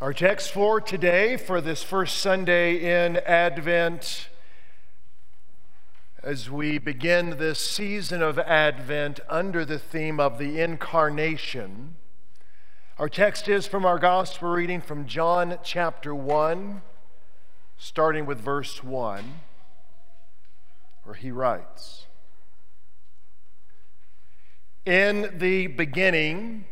Our 0.00 0.12
text 0.12 0.52
for 0.52 0.80
today, 0.80 1.36
for 1.36 1.60
this 1.60 1.82
first 1.82 2.18
Sunday 2.18 2.76
in 3.04 3.16
Advent, 3.16 4.28
as 6.22 6.48
we 6.48 6.78
begin 6.78 7.30
this 7.30 7.58
season 7.58 8.22
of 8.22 8.38
Advent 8.38 9.18
under 9.28 9.64
the 9.64 9.80
theme 9.80 10.20
of 10.20 10.38
the 10.38 10.60
Incarnation, 10.60 11.96
our 12.96 13.08
text 13.08 13.48
is 13.48 13.66
from 13.66 13.84
our 13.84 13.98
gospel 13.98 14.50
reading 14.50 14.80
from 14.80 15.04
John 15.04 15.58
chapter 15.64 16.14
1, 16.14 16.80
starting 17.76 18.24
with 18.24 18.38
verse 18.38 18.84
1, 18.84 19.40
where 21.02 21.16
he 21.16 21.32
writes 21.32 22.06
In 24.86 25.36
the 25.36 25.66
beginning, 25.66 26.66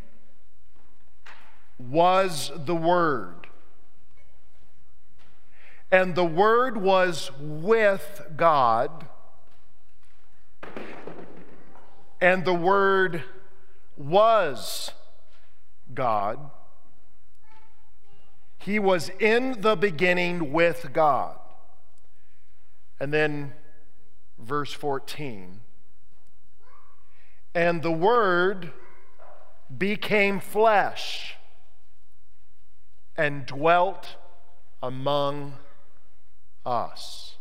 was 1.78 2.50
the 2.56 2.74
Word. 2.74 3.46
And 5.90 6.14
the 6.14 6.24
Word 6.24 6.76
was 6.76 7.30
with 7.38 8.22
God, 8.36 9.06
and 12.20 12.44
the 12.44 12.54
Word 12.54 13.22
was 13.96 14.90
God. 15.94 16.50
He 18.58 18.78
was 18.80 19.10
in 19.20 19.60
the 19.60 19.76
beginning 19.76 20.52
with 20.52 20.92
God. 20.92 21.38
And 22.98 23.12
then 23.12 23.52
verse 24.38 24.72
14. 24.72 25.60
And 27.54 27.82
the 27.82 27.92
Word 27.92 28.72
became 29.78 30.40
flesh 30.40 31.35
and 33.16 33.46
dwelt 33.46 34.16
among 34.82 35.54
us. 36.64 37.36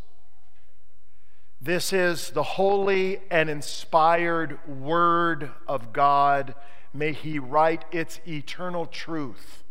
This 1.60 1.92
is 1.92 2.32
the 2.32 2.44
holy 2.44 3.22
and 3.32 3.50
inspired 3.50 4.60
Word 4.68 5.52
of 5.68 5.94
God. 5.94 6.54
May 6.94 7.12
He 7.12 7.40
write 7.40 7.86
its 7.92 8.20
eternal 8.28 8.86
truth 8.86 9.64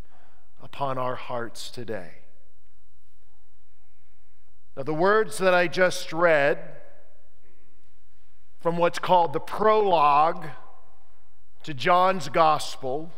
upon 0.62 0.98
our 0.98 1.14
hearts 1.14 1.70
today. 1.70 2.12
Now, 4.76 4.82
the 4.82 4.94
words 4.94 5.38
that 5.38 5.54
I 5.54 5.68
just 5.68 6.12
read 6.12 6.58
from 8.60 8.76
what's 8.76 8.98
called 8.98 9.32
the 9.32 9.40
prologue 9.40 10.48
to 11.62 11.74
John's 11.74 12.28
Gospel 12.28 13.12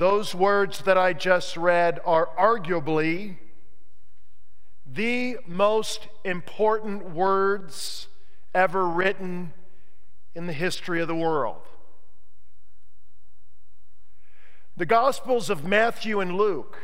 those 0.00 0.34
words 0.34 0.80
that 0.84 0.96
I 0.96 1.12
just 1.12 1.58
read 1.58 2.00
are 2.06 2.30
arguably 2.38 3.36
the 4.90 5.36
most 5.46 6.08
important 6.24 7.10
words 7.10 8.08
ever 8.54 8.88
written 8.88 9.52
in 10.34 10.46
the 10.46 10.54
history 10.54 11.02
of 11.02 11.06
the 11.06 11.14
world. 11.14 11.60
The 14.74 14.86
Gospels 14.86 15.50
of 15.50 15.66
Matthew 15.66 16.18
and 16.18 16.34
Luke 16.34 16.78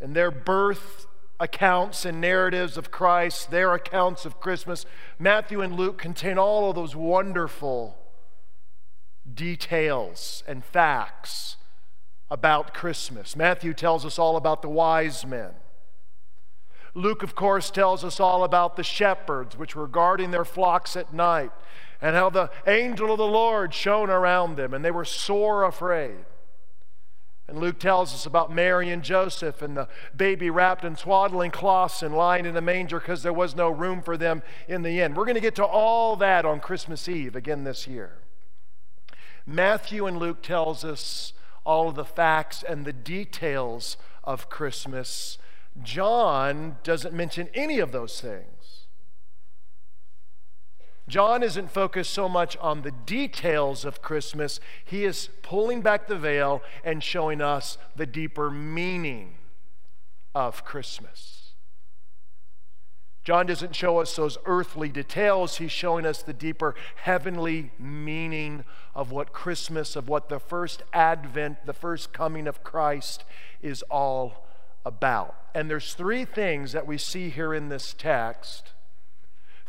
and 0.00 0.16
their 0.16 0.30
birth 0.30 1.06
accounts 1.38 2.06
and 2.06 2.22
narratives 2.22 2.78
of 2.78 2.90
Christ, 2.90 3.50
their 3.50 3.74
accounts 3.74 4.24
of 4.24 4.40
Christmas, 4.40 4.86
Matthew 5.18 5.60
and 5.60 5.76
Luke 5.76 5.98
contain 5.98 6.38
all 6.38 6.70
of 6.70 6.74
those 6.74 6.96
wonderful 6.96 8.01
details 9.32 10.42
and 10.46 10.64
facts 10.64 11.56
about 12.30 12.72
Christmas. 12.72 13.36
Matthew 13.36 13.74
tells 13.74 14.06
us 14.06 14.18
all 14.18 14.36
about 14.36 14.62
the 14.62 14.68
wise 14.68 15.26
men. 15.26 15.50
Luke, 16.94 17.22
of 17.22 17.34
course, 17.34 17.70
tells 17.70 18.04
us 18.04 18.20
all 18.20 18.44
about 18.44 18.76
the 18.76 18.82
shepherds 18.82 19.56
which 19.56 19.74
were 19.74 19.86
guarding 19.86 20.30
their 20.30 20.44
flocks 20.44 20.96
at 20.96 21.12
night 21.12 21.52
and 22.00 22.16
how 22.16 22.28
the 22.28 22.50
angel 22.66 23.12
of 23.12 23.18
the 23.18 23.26
Lord 23.26 23.72
shone 23.72 24.10
around 24.10 24.56
them 24.56 24.74
and 24.74 24.84
they 24.84 24.90
were 24.90 25.04
sore 25.04 25.64
afraid. 25.64 26.24
And 27.48 27.58
Luke 27.58 27.78
tells 27.78 28.14
us 28.14 28.24
about 28.24 28.52
Mary 28.52 28.90
and 28.90 29.02
Joseph 29.02 29.62
and 29.62 29.76
the 29.76 29.88
baby 30.16 30.48
wrapped 30.48 30.84
in 30.84 30.96
swaddling 30.96 31.50
cloths 31.50 32.02
and 32.02 32.14
lying 32.14 32.46
in 32.46 32.56
a 32.56 32.60
manger 32.60 32.98
because 32.98 33.22
there 33.22 33.32
was 33.32 33.54
no 33.56 33.68
room 33.68 34.00
for 34.00 34.16
them 34.16 34.42
in 34.68 34.82
the 34.82 35.00
inn. 35.00 35.14
We're 35.14 35.24
going 35.24 35.34
to 35.34 35.40
get 35.40 35.56
to 35.56 35.64
all 35.64 36.16
that 36.16 36.44
on 36.44 36.60
Christmas 36.60 37.08
Eve 37.08 37.36
again 37.36 37.64
this 37.64 37.86
year. 37.86 38.21
Matthew 39.46 40.06
and 40.06 40.18
Luke 40.18 40.42
tells 40.42 40.84
us 40.84 41.32
all 41.64 41.88
of 41.88 41.94
the 41.94 42.04
facts 42.04 42.62
and 42.66 42.84
the 42.84 42.92
details 42.92 43.96
of 44.24 44.48
Christmas. 44.48 45.38
John 45.82 46.76
doesn't 46.82 47.14
mention 47.14 47.48
any 47.54 47.78
of 47.78 47.92
those 47.92 48.20
things. 48.20 48.86
John 51.08 51.42
isn't 51.42 51.70
focused 51.70 52.12
so 52.12 52.28
much 52.28 52.56
on 52.58 52.82
the 52.82 52.92
details 52.92 53.84
of 53.84 54.02
Christmas, 54.02 54.60
he 54.84 55.04
is 55.04 55.28
pulling 55.42 55.82
back 55.82 56.06
the 56.06 56.16
veil 56.16 56.62
and 56.84 57.02
showing 57.02 57.40
us 57.40 57.76
the 57.96 58.06
deeper 58.06 58.50
meaning 58.50 59.34
of 60.34 60.64
Christmas. 60.64 61.41
John 63.24 63.46
doesn't 63.46 63.76
show 63.76 63.98
us 63.98 64.16
those 64.16 64.36
earthly 64.46 64.88
details. 64.88 65.58
He's 65.58 65.70
showing 65.70 66.04
us 66.04 66.22
the 66.22 66.32
deeper 66.32 66.74
heavenly 66.96 67.70
meaning 67.78 68.64
of 68.96 69.12
what 69.12 69.32
Christmas, 69.32 69.94
of 69.94 70.08
what 70.08 70.28
the 70.28 70.40
first 70.40 70.82
advent, 70.92 71.64
the 71.64 71.72
first 71.72 72.12
coming 72.12 72.48
of 72.48 72.64
Christ 72.64 73.24
is 73.62 73.82
all 73.82 74.48
about. 74.84 75.36
And 75.54 75.70
there's 75.70 75.94
three 75.94 76.24
things 76.24 76.72
that 76.72 76.86
we 76.86 76.98
see 76.98 77.30
here 77.30 77.54
in 77.54 77.68
this 77.68 77.94
text. 77.96 78.72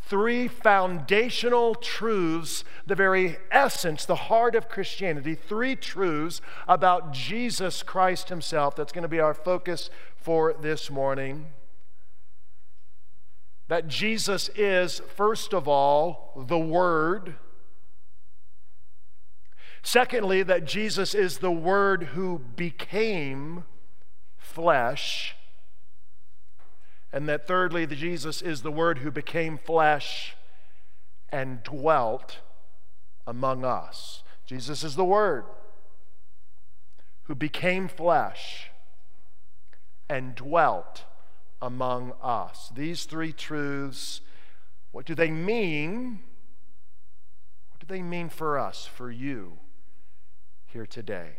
Three 0.01 0.47
foundational 0.47 1.75
truths, 1.75 2.63
the 2.87 2.95
very 2.95 3.37
essence, 3.51 4.03
the 4.03 4.15
heart 4.15 4.55
of 4.55 4.67
Christianity. 4.67 5.35
Three 5.35 5.75
truths 5.75 6.41
about 6.67 7.13
Jesus 7.13 7.83
Christ 7.83 8.29
Himself. 8.29 8.75
That's 8.75 8.91
going 8.91 9.03
to 9.03 9.07
be 9.07 9.19
our 9.19 9.35
focus 9.35 9.91
for 10.17 10.55
this 10.59 10.89
morning 10.89 11.51
that 13.67 13.87
Jesus 13.87 14.49
is, 14.55 15.01
first 15.15 15.53
of 15.53 15.67
all, 15.67 16.45
the 16.47 16.59
Word. 16.59 17.35
Secondly, 19.81 20.43
that 20.43 20.65
Jesus 20.65 21.13
is 21.13 21.39
the 21.39 21.51
Word 21.51 22.03
who 22.13 22.39
became 22.39 23.63
flesh. 24.37 25.35
And 27.11 27.29
that 27.29 27.47
thirdly, 27.47 27.85
that 27.85 27.95
Jesus 27.95 28.41
is 28.41 28.61
the 28.61 28.71
Word 28.71 28.99
who 28.99 29.11
became 29.11 29.57
flesh 29.57 30.35
and 31.29 31.63
dwelt 31.63 32.39
among 33.25 33.63
us. 33.63 34.23
Jesus 34.45 34.83
is 34.83 34.95
the 34.95 35.05
Word 35.05 35.45
who 37.23 37.35
became 37.35 37.87
flesh 37.87 38.69
and 40.09 40.35
dwelt 40.35 41.05
among 41.63 42.11
us. 42.21 42.69
These 42.75 43.05
three 43.05 43.31
truths, 43.31 44.19
what 44.91 45.05
do 45.05 45.15
they 45.15 45.31
mean? 45.31 46.19
What 47.71 47.79
do 47.79 47.87
they 47.87 48.01
mean 48.01 48.27
for 48.27 48.59
us, 48.59 48.85
for 48.85 49.09
you 49.09 49.59
here 50.65 50.85
today? 50.85 51.37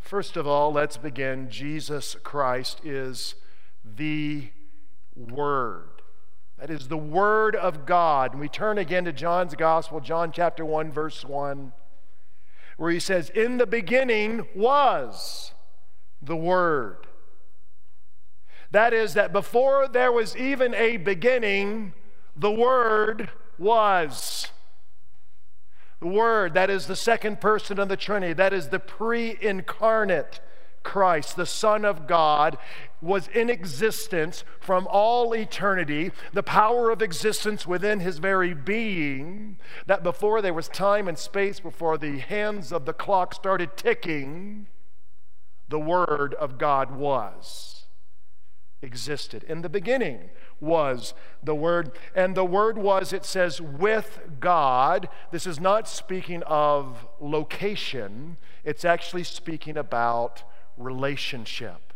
First 0.00 0.36
of 0.36 0.46
all, 0.46 0.72
let's 0.72 0.96
begin. 0.96 1.48
Jesus 1.50 2.16
Christ 2.24 2.80
is 2.84 3.36
the 3.84 4.50
Word. 5.14 6.02
That 6.58 6.70
is 6.70 6.88
the 6.88 6.96
Word 6.96 7.54
of 7.54 7.86
God. 7.86 8.32
And 8.32 8.40
we 8.40 8.48
turn 8.48 8.76
again 8.76 9.04
to 9.04 9.12
John's 9.12 9.54
Gospel, 9.54 10.00
John 10.00 10.32
chapter 10.32 10.64
1, 10.64 10.90
verse 10.90 11.24
1, 11.24 11.72
where 12.76 12.90
he 12.90 12.98
says, 12.98 13.30
In 13.30 13.58
the 13.58 13.66
beginning 13.66 14.48
was 14.54 15.52
the 16.20 16.36
Word 16.36 17.06
that 18.70 18.92
is, 18.92 19.14
that 19.14 19.32
before 19.32 19.88
there 19.88 20.12
was 20.12 20.36
even 20.36 20.74
a 20.74 20.96
beginning, 20.96 21.92
the 22.36 22.50
Word 22.50 23.30
was. 23.58 24.48
The 26.00 26.06
Word, 26.06 26.54
that 26.54 26.70
is 26.70 26.86
the 26.86 26.96
second 26.96 27.40
person 27.40 27.78
of 27.78 27.88
the 27.88 27.96
Trinity, 27.96 28.32
that 28.32 28.52
is 28.52 28.68
the 28.68 28.78
pre 28.78 29.36
incarnate 29.40 30.40
Christ, 30.82 31.36
the 31.36 31.46
Son 31.46 31.84
of 31.84 32.06
God, 32.06 32.56
was 33.02 33.28
in 33.28 33.50
existence 33.50 34.44
from 34.60 34.86
all 34.90 35.34
eternity, 35.34 36.10
the 36.32 36.42
power 36.42 36.90
of 36.90 37.02
existence 37.02 37.66
within 37.66 38.00
his 38.00 38.18
very 38.18 38.54
being, 38.54 39.58
that 39.86 40.02
before 40.02 40.40
there 40.40 40.54
was 40.54 40.68
time 40.68 41.06
and 41.06 41.18
space, 41.18 41.60
before 41.60 41.98
the 41.98 42.18
hands 42.18 42.72
of 42.72 42.86
the 42.86 42.92
clock 42.92 43.34
started 43.34 43.76
ticking, 43.76 44.68
the 45.68 45.78
Word 45.78 46.34
of 46.34 46.56
God 46.56 46.92
was. 46.92 47.79
Existed. 48.82 49.42
In 49.44 49.62
the 49.62 49.68
beginning 49.68 50.30
was 50.60 51.14
the 51.42 51.54
Word, 51.54 51.92
and 52.14 52.34
the 52.34 52.44
Word 52.44 52.78
was, 52.78 53.12
it 53.12 53.24
says, 53.24 53.60
with 53.60 54.20
God. 54.40 55.08
This 55.30 55.46
is 55.46 55.60
not 55.60 55.88
speaking 55.88 56.42
of 56.44 57.06
location, 57.20 58.36
it's 58.64 58.84
actually 58.84 59.24
speaking 59.24 59.76
about 59.76 60.42
relationship. 60.76 61.92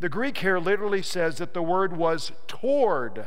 The 0.00 0.08
Greek 0.08 0.38
here 0.38 0.58
literally 0.58 1.02
says 1.02 1.38
that 1.38 1.54
the 1.54 1.62
Word 1.62 1.96
was 1.96 2.32
toward 2.46 3.26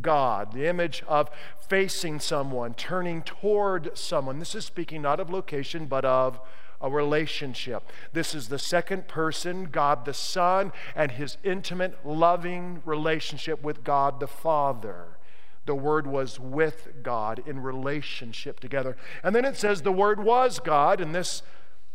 God, 0.00 0.52
the 0.52 0.66
image 0.66 1.02
of 1.06 1.30
facing 1.68 2.18
someone, 2.18 2.74
turning 2.74 3.22
toward 3.22 3.96
someone. 3.96 4.38
This 4.38 4.54
is 4.54 4.64
speaking 4.64 5.02
not 5.02 5.20
of 5.20 5.30
location, 5.30 5.86
but 5.86 6.04
of 6.04 6.40
a 6.84 6.90
relationship. 6.90 7.90
This 8.12 8.34
is 8.34 8.48
the 8.48 8.58
second 8.58 9.08
person, 9.08 9.64
God 9.64 10.04
the 10.04 10.12
Son, 10.12 10.70
and 10.94 11.12
his 11.12 11.38
intimate, 11.42 12.06
loving 12.06 12.82
relationship 12.84 13.62
with 13.62 13.82
God 13.82 14.20
the 14.20 14.26
Father. 14.26 15.16
The 15.64 15.74
Word 15.74 16.06
was 16.06 16.38
with 16.38 16.88
God 17.02 17.42
in 17.46 17.62
relationship 17.62 18.60
together. 18.60 18.98
And 19.22 19.34
then 19.34 19.46
it 19.46 19.56
says 19.56 19.80
the 19.80 19.92
Word 19.92 20.22
was 20.22 20.60
God, 20.60 21.00
and 21.00 21.14
this 21.14 21.42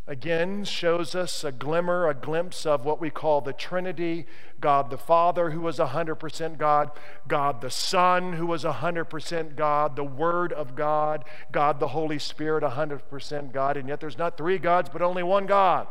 again 0.09 0.63
shows 0.63 1.13
us 1.13 1.43
a 1.43 1.51
glimmer, 1.51 2.07
a 2.07 2.15
glimpse 2.15 2.65
of 2.65 2.83
what 2.83 2.99
we 2.99 3.11
call 3.11 3.41
the 3.41 3.53
Trinity 3.53 4.25
God 4.59 4.89
the 4.89 4.97
Father, 4.97 5.51
who 5.51 5.61
was 5.61 5.77
100% 5.77 6.57
God, 6.57 6.89
God 7.27 7.61
the 7.61 7.69
Son, 7.69 8.33
who 8.33 8.47
was 8.47 8.63
100% 8.63 9.55
God, 9.55 9.95
the 9.95 10.03
Word 10.03 10.51
of 10.51 10.75
God, 10.75 11.23
God 11.51 11.79
the 11.79 11.89
Holy 11.89 12.17
Spirit, 12.17 12.63
100% 12.63 13.53
God, 13.53 13.77
and 13.77 13.87
yet 13.87 13.99
there's 13.99 14.17
not 14.17 14.35
three 14.35 14.57
gods, 14.57 14.89
but 14.91 15.03
only 15.03 15.21
one 15.21 15.45
God. 15.45 15.87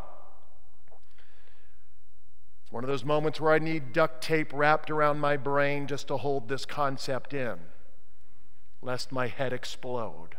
It's 2.65 2.73
one 2.73 2.82
of 2.82 2.88
those 2.88 3.05
moments 3.05 3.41
where 3.41 3.53
I 3.53 3.61
need 3.61 3.93
duct 3.93 4.20
tape 4.20 4.50
wrapped 4.53 4.91
around 4.91 5.20
my 5.20 5.37
brain 5.37 5.87
just 5.87 6.09
to 6.09 6.17
hold 6.17 6.49
this 6.49 6.67
concept 6.67 7.32
in, 7.32 7.55
lest 8.82 9.12
my 9.12 9.29
head 9.29 9.53
explode. 9.53 10.38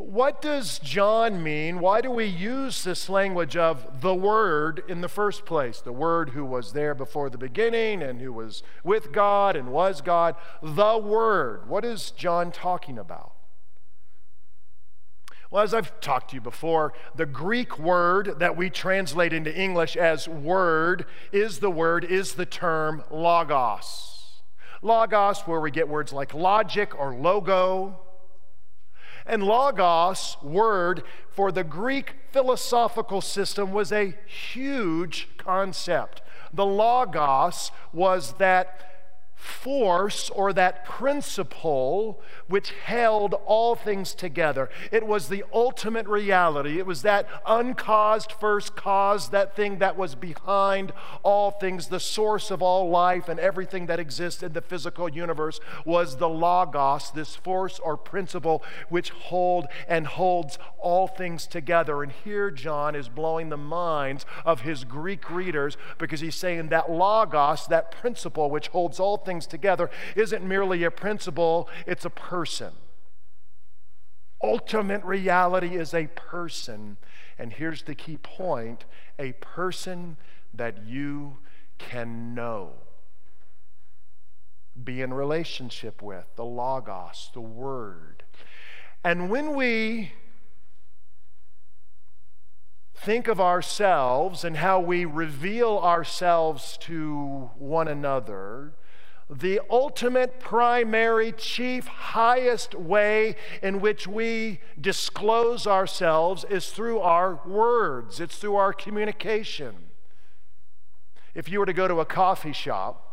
But 0.00 0.08
what 0.08 0.40
does 0.40 0.78
John 0.78 1.42
mean? 1.42 1.78
Why 1.78 2.00
do 2.00 2.10
we 2.10 2.24
use 2.24 2.84
this 2.84 3.10
language 3.10 3.54
of 3.54 4.00
the 4.00 4.14
Word 4.14 4.82
in 4.88 5.02
the 5.02 5.10
first 5.10 5.44
place? 5.44 5.82
The 5.82 5.92
Word 5.92 6.30
who 6.30 6.42
was 6.42 6.72
there 6.72 6.94
before 6.94 7.28
the 7.28 7.36
beginning 7.36 8.02
and 8.02 8.18
who 8.18 8.32
was 8.32 8.62
with 8.82 9.12
God 9.12 9.56
and 9.56 9.70
was 9.70 10.00
God. 10.00 10.36
The 10.62 10.96
Word. 10.96 11.68
What 11.68 11.84
is 11.84 12.12
John 12.12 12.50
talking 12.50 12.96
about? 12.96 13.34
Well, 15.50 15.64
as 15.64 15.74
I've 15.74 16.00
talked 16.00 16.30
to 16.30 16.36
you 16.36 16.40
before, 16.40 16.94
the 17.14 17.26
Greek 17.26 17.78
word 17.78 18.38
that 18.38 18.56
we 18.56 18.70
translate 18.70 19.34
into 19.34 19.54
English 19.54 19.98
as 19.98 20.26
word 20.26 21.04
is 21.30 21.58
the 21.58 21.70
word, 21.70 22.04
is 22.06 22.36
the 22.36 22.46
term 22.46 23.04
logos. 23.10 24.40
Logos, 24.80 25.40
where 25.40 25.60
we 25.60 25.70
get 25.70 25.90
words 25.90 26.10
like 26.10 26.32
logic 26.32 26.98
or 26.98 27.14
logo 27.14 28.00
and 29.26 29.42
logos, 29.42 30.36
word, 30.42 31.02
for 31.30 31.52
the 31.52 31.64
Greek 31.64 32.16
philosophical 32.32 33.20
system 33.20 33.72
was 33.72 33.92
a 33.92 34.14
huge 34.26 35.28
concept. 35.36 36.22
The 36.52 36.66
logos 36.66 37.70
was 37.92 38.34
that 38.34 38.89
force 39.40 40.28
or 40.30 40.52
that 40.52 40.84
principle 40.84 42.20
which 42.46 42.72
held 42.84 43.34
all 43.46 43.74
things 43.74 44.14
together. 44.14 44.68
It 44.92 45.06
was 45.06 45.28
the 45.28 45.44
ultimate 45.52 46.06
reality. 46.06 46.78
It 46.78 46.84
was 46.84 47.02
that 47.02 47.26
uncaused 47.46 48.32
first 48.32 48.76
cause, 48.76 49.30
that 49.30 49.56
thing 49.56 49.78
that 49.78 49.96
was 49.96 50.14
behind 50.14 50.92
all 51.22 51.50
things, 51.52 51.88
the 51.88 52.00
source 52.00 52.50
of 52.50 52.60
all 52.60 52.90
life 52.90 53.28
and 53.28 53.40
everything 53.40 53.86
that 53.86 53.98
exists 53.98 54.42
in 54.42 54.52
the 54.52 54.60
physical 54.60 55.08
universe 55.08 55.58
was 55.86 56.18
the 56.18 56.28
logos, 56.28 57.10
this 57.10 57.34
force 57.34 57.78
or 57.78 57.96
principle 57.96 58.62
which 58.90 59.08
hold 59.10 59.66
and 59.88 60.06
holds 60.06 60.58
all 60.78 61.06
things 61.06 61.46
together. 61.46 62.02
And 62.02 62.12
here 62.12 62.50
John 62.50 62.94
is 62.94 63.08
blowing 63.08 63.48
the 63.48 63.56
minds 63.56 64.26
of 64.44 64.62
his 64.62 64.84
Greek 64.84 65.30
readers 65.30 65.78
because 65.96 66.20
he's 66.20 66.34
saying 66.34 66.68
that 66.68 66.90
logos, 66.90 67.66
that 67.68 67.90
principle 67.90 68.50
which 68.50 68.68
holds 68.68 69.00
all 69.00 69.16
things 69.16 69.29
things 69.30 69.46
together 69.46 69.88
isn't 70.16 70.44
merely 70.44 70.82
a 70.82 70.90
principle, 70.90 71.68
it's 71.86 72.04
a 72.04 72.10
person. 72.10 72.72
Ultimate 74.42 75.04
reality 75.04 75.76
is 75.76 75.94
a 75.94 76.08
person. 76.08 76.96
And 77.38 77.52
here's 77.52 77.84
the 77.84 77.94
key 77.94 78.16
point 78.16 78.86
a 79.20 79.32
person 79.34 80.16
that 80.52 80.84
you 80.84 81.36
can 81.78 82.34
know, 82.34 82.72
be 84.82 85.00
in 85.00 85.14
relationship 85.14 86.02
with, 86.02 86.26
the 86.34 86.44
Logos, 86.44 87.30
the 87.32 87.40
Word. 87.40 88.24
And 89.04 89.30
when 89.30 89.54
we 89.54 90.12
think 92.96 93.28
of 93.28 93.40
ourselves 93.40 94.44
and 94.44 94.56
how 94.56 94.80
we 94.80 95.04
reveal 95.04 95.78
ourselves 95.78 96.76
to 96.78 97.50
one 97.56 97.86
another, 97.86 98.74
the 99.30 99.60
ultimate, 99.70 100.40
primary, 100.40 101.30
chief, 101.30 101.86
highest 101.86 102.74
way 102.74 103.36
in 103.62 103.80
which 103.80 104.08
we 104.08 104.58
disclose 104.80 105.68
ourselves 105.68 106.44
is 106.50 106.70
through 106.70 106.98
our 106.98 107.40
words, 107.46 108.18
it's 108.18 108.36
through 108.36 108.56
our 108.56 108.72
communication. 108.72 109.74
If 111.32 111.48
you 111.48 111.60
were 111.60 111.66
to 111.66 111.72
go 111.72 111.86
to 111.86 112.00
a 112.00 112.04
coffee 112.04 112.52
shop, 112.52 113.06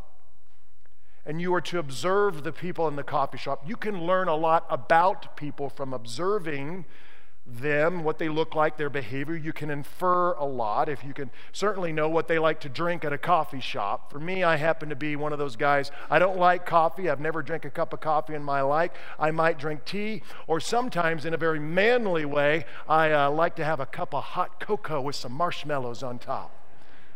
and 1.24 1.42
you 1.42 1.52
were 1.52 1.62
to 1.62 1.78
observe 1.78 2.44
the 2.44 2.54
people 2.54 2.88
in 2.88 2.96
the 2.96 3.04
coffee 3.04 3.38
shop, 3.38 3.64
you 3.68 3.75
can 3.75 4.02
learn 4.02 4.28
a 4.28 4.36
lot 4.36 4.66
about 4.69 5.36
people 5.36 5.69
from 5.69 5.94
observing 5.94 6.86
them, 7.48 8.04
what 8.04 8.20
they 8.20 8.28
look 8.28 8.56
like, 8.56 8.78
their 8.78 8.90
behavior. 8.90 9.36
You 9.36 9.54
can 9.54 9.70
infer 9.70 10.34
a 10.34 10.46
lot 10.46 10.90
if 10.90 11.04
you 11.04 11.14
can 11.14 11.32
certainly 11.54 11.94
know 11.94 12.10
what 12.10 12.28
they 12.28 12.40
like 12.40 12.60
to 12.62 12.70
drink 12.70 13.06
at 13.06 13.14
a 13.14 13.18
coffee 13.18 13.62
shop. 13.62 14.12
For 14.12 14.20
me, 14.20 14.44
I 14.44 14.58
happen 14.58 14.90
to 14.90 14.96
be 14.96 15.16
one 15.16 15.32
of 15.32 15.40
those 15.40 15.56
guys. 15.56 15.90
I 16.10 16.20
don't 16.20 16.38
like 16.38 16.66
coffee. 16.66 17.10
I've 17.10 17.22
never 17.22 17.42
drank 17.42 17.64
a 17.64 17.70
cup 17.70 17.94
of 17.94 18.02
coffee 18.02 18.34
in 18.34 18.44
my 18.44 18.62
life. 18.62 18.92
I 19.18 19.32
might 19.32 19.58
drink 19.58 19.86
tea, 19.86 20.24
or 20.46 20.60
sometimes 20.60 21.26
in 21.26 21.34
a 21.34 21.38
very 21.38 21.60
manly 21.60 22.26
way, 22.26 22.66
I 22.88 23.12
uh, 23.12 23.32
like 23.32 23.56
to 23.56 23.64
have 23.64 23.80
a 23.80 23.86
cup 23.86 24.14
of 24.14 24.24
hot 24.24 24.60
cocoa 24.60 25.02
with 25.02 25.16
some 25.16 25.32
marshmallows 25.32 26.04
on 26.04 26.20
top. 26.20 26.54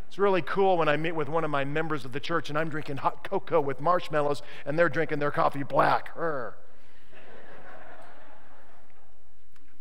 It's 0.07 0.17
really 0.17 0.41
cool 0.41 0.77
when 0.77 0.89
I 0.89 0.97
meet 0.97 1.13
with 1.13 1.29
one 1.29 1.45
of 1.45 1.49
my 1.49 1.63
members 1.63 2.03
of 2.03 2.11
the 2.11 2.19
church 2.19 2.49
and 2.49 2.57
I'm 2.57 2.67
drinking 2.69 2.97
hot 2.97 3.23
cocoa 3.23 3.61
with 3.61 3.79
marshmallows 3.79 4.41
and 4.65 4.77
they're 4.77 4.89
drinking 4.89 5.19
their 5.19 5.31
coffee 5.31 5.63
black. 5.63 6.13
Urgh. 6.17 6.53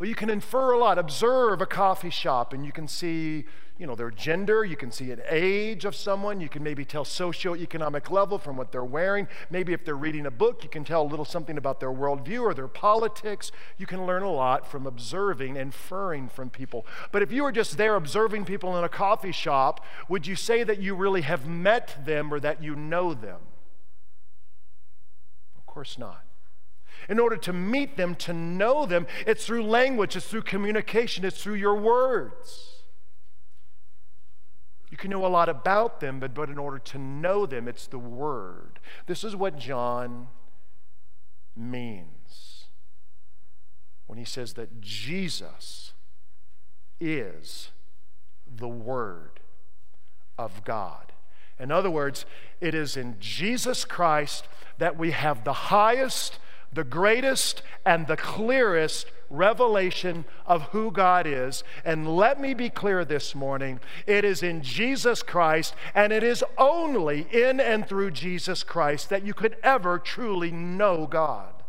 But 0.00 0.08
you 0.08 0.14
can 0.14 0.30
infer 0.30 0.72
a 0.72 0.78
lot. 0.78 0.98
Observe 0.98 1.60
a 1.60 1.66
coffee 1.66 2.08
shop 2.08 2.54
and 2.54 2.64
you 2.64 2.72
can 2.72 2.88
see, 2.88 3.44
you 3.76 3.86
know, 3.86 3.94
their 3.94 4.10
gender, 4.10 4.64
you 4.64 4.74
can 4.74 4.90
see 4.90 5.12
an 5.12 5.20
age 5.28 5.84
of 5.84 5.94
someone, 5.94 6.40
you 6.40 6.48
can 6.48 6.62
maybe 6.62 6.86
tell 6.86 7.04
socioeconomic 7.04 8.10
level 8.10 8.38
from 8.38 8.56
what 8.56 8.72
they're 8.72 8.82
wearing. 8.82 9.28
Maybe 9.50 9.74
if 9.74 9.84
they're 9.84 9.94
reading 9.94 10.24
a 10.24 10.30
book, 10.30 10.64
you 10.64 10.70
can 10.70 10.84
tell 10.84 11.02
a 11.02 11.04
little 11.04 11.26
something 11.26 11.58
about 11.58 11.80
their 11.80 11.90
worldview 11.90 12.40
or 12.40 12.54
their 12.54 12.66
politics. 12.66 13.52
You 13.76 13.86
can 13.86 14.06
learn 14.06 14.22
a 14.22 14.32
lot 14.32 14.66
from 14.66 14.86
observing, 14.86 15.56
inferring 15.56 16.30
from 16.30 16.48
people. 16.48 16.86
But 17.12 17.20
if 17.20 17.30
you 17.30 17.42
were 17.42 17.52
just 17.52 17.76
there 17.76 17.94
observing 17.94 18.46
people 18.46 18.78
in 18.78 18.84
a 18.84 18.88
coffee 18.88 19.32
shop, 19.32 19.84
would 20.08 20.26
you 20.26 20.34
say 20.34 20.62
that 20.64 20.80
you 20.80 20.94
really 20.94 21.20
have 21.20 21.46
met 21.46 22.06
them 22.06 22.32
or 22.32 22.40
that 22.40 22.62
you 22.62 22.74
know 22.74 23.12
them? 23.12 23.40
Of 25.58 25.66
course 25.66 25.98
not. 25.98 26.24
In 27.08 27.18
order 27.18 27.36
to 27.36 27.52
meet 27.52 27.96
them, 27.96 28.14
to 28.16 28.32
know 28.32 28.86
them, 28.86 29.06
it's 29.26 29.46
through 29.46 29.64
language, 29.64 30.16
it's 30.16 30.26
through 30.26 30.42
communication, 30.42 31.24
it's 31.24 31.42
through 31.42 31.54
your 31.54 31.76
words. 31.76 32.80
You 34.90 34.96
can 34.96 35.10
know 35.10 35.24
a 35.24 35.28
lot 35.28 35.48
about 35.48 36.00
them, 36.00 36.18
but, 36.18 36.34
but 36.34 36.50
in 36.50 36.58
order 36.58 36.78
to 36.78 36.98
know 36.98 37.46
them, 37.46 37.68
it's 37.68 37.86
the 37.86 37.98
Word. 37.98 38.80
This 39.06 39.22
is 39.22 39.36
what 39.36 39.56
John 39.56 40.28
means 41.56 42.64
when 44.06 44.18
he 44.18 44.24
says 44.24 44.54
that 44.54 44.80
Jesus 44.80 45.92
is 47.00 47.70
the 48.46 48.68
Word 48.68 49.40
of 50.36 50.64
God. 50.64 51.12
In 51.60 51.70
other 51.70 51.90
words, 51.90 52.26
it 52.60 52.74
is 52.74 52.96
in 52.96 53.16
Jesus 53.20 53.84
Christ 53.84 54.48
that 54.78 54.98
we 54.98 55.12
have 55.12 55.44
the 55.44 55.52
highest 55.52 56.38
the 56.72 56.84
greatest 56.84 57.62
and 57.84 58.06
the 58.06 58.16
clearest 58.16 59.10
revelation 59.28 60.24
of 60.46 60.62
who 60.70 60.90
God 60.90 61.26
is. 61.26 61.62
And 61.84 62.16
let 62.16 62.40
me 62.40 62.52
be 62.52 62.68
clear 62.68 63.04
this 63.04 63.34
morning 63.34 63.80
it 64.06 64.24
is 64.24 64.42
in 64.42 64.62
Jesus 64.62 65.22
Christ, 65.22 65.74
and 65.94 66.12
it 66.12 66.22
is 66.22 66.44
only 66.58 67.26
in 67.30 67.60
and 67.60 67.86
through 67.86 68.10
Jesus 68.10 68.62
Christ 68.62 69.08
that 69.10 69.24
you 69.24 69.34
could 69.34 69.56
ever 69.62 69.98
truly 69.98 70.50
know 70.50 71.06
God. 71.06 71.59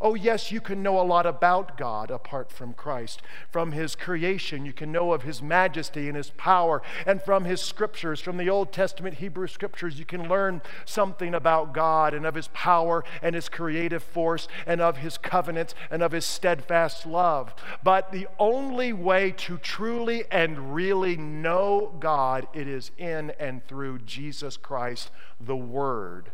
Oh, 0.00 0.14
yes, 0.14 0.52
you 0.52 0.60
can 0.60 0.82
know 0.82 1.00
a 1.00 1.02
lot 1.02 1.26
about 1.26 1.76
God 1.76 2.10
apart 2.10 2.52
from 2.52 2.74
Christ. 2.74 3.22
From 3.50 3.72
His 3.72 3.96
creation, 3.96 4.64
you 4.64 4.72
can 4.72 4.92
know 4.92 5.12
of 5.12 5.22
His 5.22 5.42
majesty 5.42 6.08
and 6.08 6.16
His 6.16 6.30
power. 6.30 6.82
And 7.06 7.22
from 7.22 7.44
His 7.44 7.60
scriptures, 7.60 8.20
from 8.20 8.36
the 8.36 8.50
Old 8.50 8.72
Testament 8.72 9.16
Hebrew 9.16 9.46
scriptures, 9.46 9.98
you 9.98 10.04
can 10.04 10.28
learn 10.28 10.62
something 10.84 11.34
about 11.34 11.72
God 11.72 12.14
and 12.14 12.26
of 12.26 12.34
His 12.34 12.48
power 12.48 13.04
and 13.22 13.34
His 13.34 13.48
creative 13.48 14.02
force 14.02 14.48
and 14.66 14.80
of 14.80 14.98
His 14.98 15.18
covenants 15.18 15.74
and 15.90 16.02
of 16.02 16.12
His 16.12 16.26
steadfast 16.26 17.06
love. 17.06 17.54
But 17.82 18.12
the 18.12 18.28
only 18.38 18.92
way 18.92 19.32
to 19.32 19.58
truly 19.58 20.24
and 20.30 20.74
really 20.74 21.16
know 21.16 21.94
God, 21.98 22.46
it 22.52 22.68
is 22.68 22.90
in 22.98 23.32
and 23.38 23.66
through 23.66 24.00
Jesus 24.00 24.56
Christ, 24.56 25.10
the 25.40 25.56
Word 25.56 26.30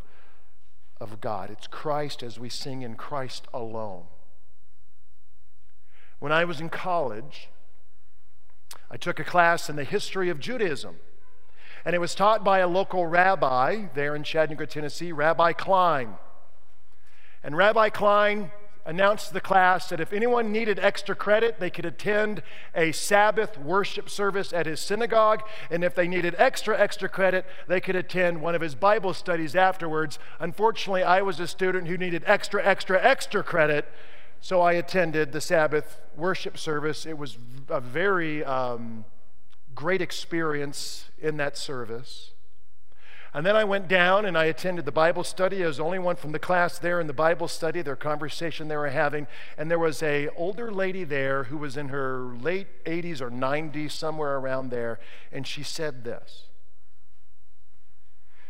of 1.01 1.21
God. 1.21 1.51
It's 1.51 1.67
Christ 1.67 2.23
as 2.23 2.39
we 2.39 2.49
sing 2.49 2.83
in 2.83 2.95
Christ 2.95 3.47
alone. 3.53 4.05
When 6.19 6.33
I 6.33 6.45
was 6.45 6.61
in 6.61 6.69
college, 6.69 7.49
I 8.91 8.97
took 8.97 9.19
a 9.19 9.25
class 9.25 9.69
in 9.69 9.77
the 9.77 9.85
history 9.85 10.31
of 10.31 10.41
Judaism. 10.41 10.97
And 11.85 11.95
it 11.95 12.01
was 12.01 12.15
taught 12.15 12.43
by 12.43 12.59
a 12.61 12.69
local 12.69 13.07
rabbi 13.07 13.87
there 13.95 14.17
in 14.17 14.23
Chattanooga, 14.25 14.67
Tennessee, 14.67 15.13
Rabbi 15.13 15.53
Klein. 15.53 16.15
And 17.45 17.57
Rabbi 17.57 17.91
Klein 17.91 18.51
announced 18.87 19.29
to 19.29 19.35
the 19.35 19.41
class 19.41 19.89
that 19.89 20.01
if 20.01 20.13
anyone 20.13 20.53
needed 20.53 20.79
extra 20.79 21.15
credit, 21.15 21.59
they 21.59 21.69
could 21.71 21.85
attend 21.85 22.43
a 22.75 22.93
Sabbath 22.93 23.59
worship 23.59 24.09
service 24.09 24.53
at 24.53 24.65
his 24.65 24.81
synagogue. 24.81 25.43
And 25.71 25.83
if 25.83 25.95
they 25.95 26.07
needed 26.07 26.35
extra, 26.39 26.79
extra 26.79 27.09
credit, 27.09 27.45
they 27.67 27.81
could 27.81 27.97
attend 27.97 28.41
one 28.41 28.55
of 28.55 28.63
his 28.63 28.75
Bible 28.77 29.13
studies 29.13 29.57
afterwards. 29.57 30.19
Unfortunately, 30.39 31.03
I 31.03 31.21
was 31.23 31.41
a 31.41 31.49
student 31.49 31.89
who 31.89 31.99
needed 31.99 32.23
extra, 32.27 32.65
extra, 32.65 33.03
extra 33.03 33.43
credit. 33.43 33.87
So 34.41 34.61
I 34.61 34.75
attended 34.75 35.33
the 35.33 35.41
Sabbath 35.41 36.01
worship 36.17 36.57
service. 36.57 37.05
It 37.05 37.19
was 37.19 37.39
a 37.69 37.81
very 37.81 38.45
um, 38.45 39.05
great 39.75 40.01
experience 40.01 41.07
in 41.19 41.37
that 41.39 41.59
service. 41.59 42.33
And 43.37 43.45
then 43.45 43.55
I 43.55 43.65
went 43.65 43.87
down 43.87 44.25
and 44.25 44.37
I 44.37 44.47
attended 44.47 44.87
the 44.87 44.93
Bible 44.93 45.23
study. 45.23 45.63
I 45.63 45.67
was 45.67 45.77
the 45.77 45.85
only 45.85 45.99
one 45.99 46.17
from 46.17 46.33
the 46.33 46.39
class 46.39 46.79
there 46.79 47.03
in 47.03 47.07
the 47.07 47.13
Bible 47.13 47.49
study, 47.49 47.83
their 47.83 47.95
conversation 47.95 48.69
they 48.69 48.79
were 48.79 48.89
having. 48.89 49.27
And 49.59 49.71
there 49.71 49.79
was 49.79 50.03
a 50.03 50.31
older 50.39 50.73
lady 50.73 51.05
there 51.05 51.45
who 51.45 51.59
was 51.59 51.77
in 51.77 51.89
her 51.89 52.35
late 52.41 52.83
80s 52.87 53.21
or 53.21 53.31
90s, 53.31 53.91
somewhere 53.91 54.39
around 54.39 54.71
there. 54.71 54.99
And 55.31 55.47
she 55.47 55.63
said 55.63 56.03
this. 56.03 56.45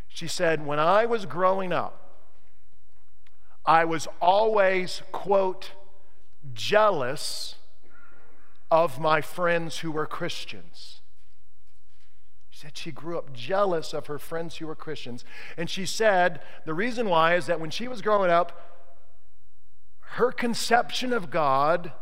She 0.07 0.29
said, 0.29 0.65
When 0.65 0.79
I 0.79 1.05
was 1.05 1.27
growing 1.27 1.73
up, 1.73 2.21
I 3.67 3.85
was 3.85 4.07
always, 4.23 5.03
quote, 5.11 5.73
jealous 6.55 7.57
of 8.71 9.01
my 9.01 9.21
friends 9.21 9.79
who 9.79 9.91
were 9.91 10.07
Christians. 10.07 10.96
She 12.57 12.63
said 12.63 12.79
she 12.79 12.91
grew 12.91 13.19
up 13.19 13.35
jealous 13.35 13.93
of 13.93 14.07
her 14.07 14.19
friends 14.19 14.57
who 14.57 14.67
were 14.67 14.75
Christians. 14.75 15.27
And 15.59 15.69
she 15.69 15.85
said 15.85 16.41
the 16.65 16.73
reason 16.73 17.07
why 17.07 17.35
is 17.35 17.45
that 17.47 17.61
when 17.61 17.69
she 17.69 17.87
was 17.87 18.01
growing 18.01 18.31
up, 18.31 18.73
her 20.01 20.33
conception 20.33 21.13
of 21.13 21.31
God 21.31 21.93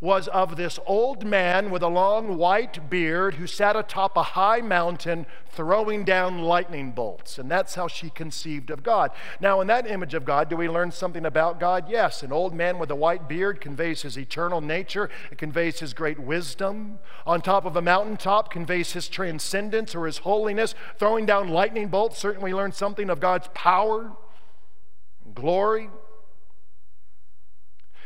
was 0.00 0.28
of 0.28 0.56
this 0.56 0.78
old 0.86 1.26
man 1.26 1.70
with 1.70 1.82
a 1.82 1.88
long 1.88 2.38
white 2.38 2.88
beard 2.88 3.34
who 3.34 3.46
sat 3.46 3.76
atop 3.76 4.16
a 4.16 4.22
high 4.22 4.62
mountain 4.62 5.26
throwing 5.50 6.04
down 6.04 6.38
lightning 6.38 6.90
bolts. 6.90 7.36
And 7.36 7.50
that's 7.50 7.74
how 7.74 7.86
she 7.86 8.08
conceived 8.08 8.70
of 8.70 8.82
God. 8.82 9.10
Now, 9.40 9.60
in 9.60 9.66
that 9.66 9.86
image 9.86 10.14
of 10.14 10.24
God, 10.24 10.48
do 10.48 10.56
we 10.56 10.68
learn 10.68 10.90
something 10.90 11.26
about 11.26 11.60
God? 11.60 11.84
Yes. 11.88 12.22
An 12.22 12.32
old 12.32 12.54
man 12.54 12.78
with 12.78 12.90
a 12.90 12.94
white 12.94 13.28
beard 13.28 13.60
conveys 13.60 14.00
his 14.02 14.16
eternal 14.18 14.62
nature, 14.62 15.10
it 15.30 15.36
conveys 15.36 15.80
his 15.80 15.92
great 15.92 16.18
wisdom. 16.18 16.98
On 17.26 17.42
top 17.42 17.66
of 17.66 17.76
a 17.76 17.82
mountaintop 17.82 18.50
conveys 18.50 18.92
his 18.92 19.06
transcendence 19.06 19.94
or 19.94 20.06
his 20.06 20.18
holiness. 20.18 20.74
Throwing 20.98 21.26
down 21.26 21.48
lightning 21.48 21.88
bolts 21.88 22.18
certainly 22.18 22.52
we 22.52 22.56
learn 22.56 22.72
something 22.72 23.10
of 23.10 23.20
God's 23.20 23.48
power, 23.54 24.12
glory. 25.34 25.90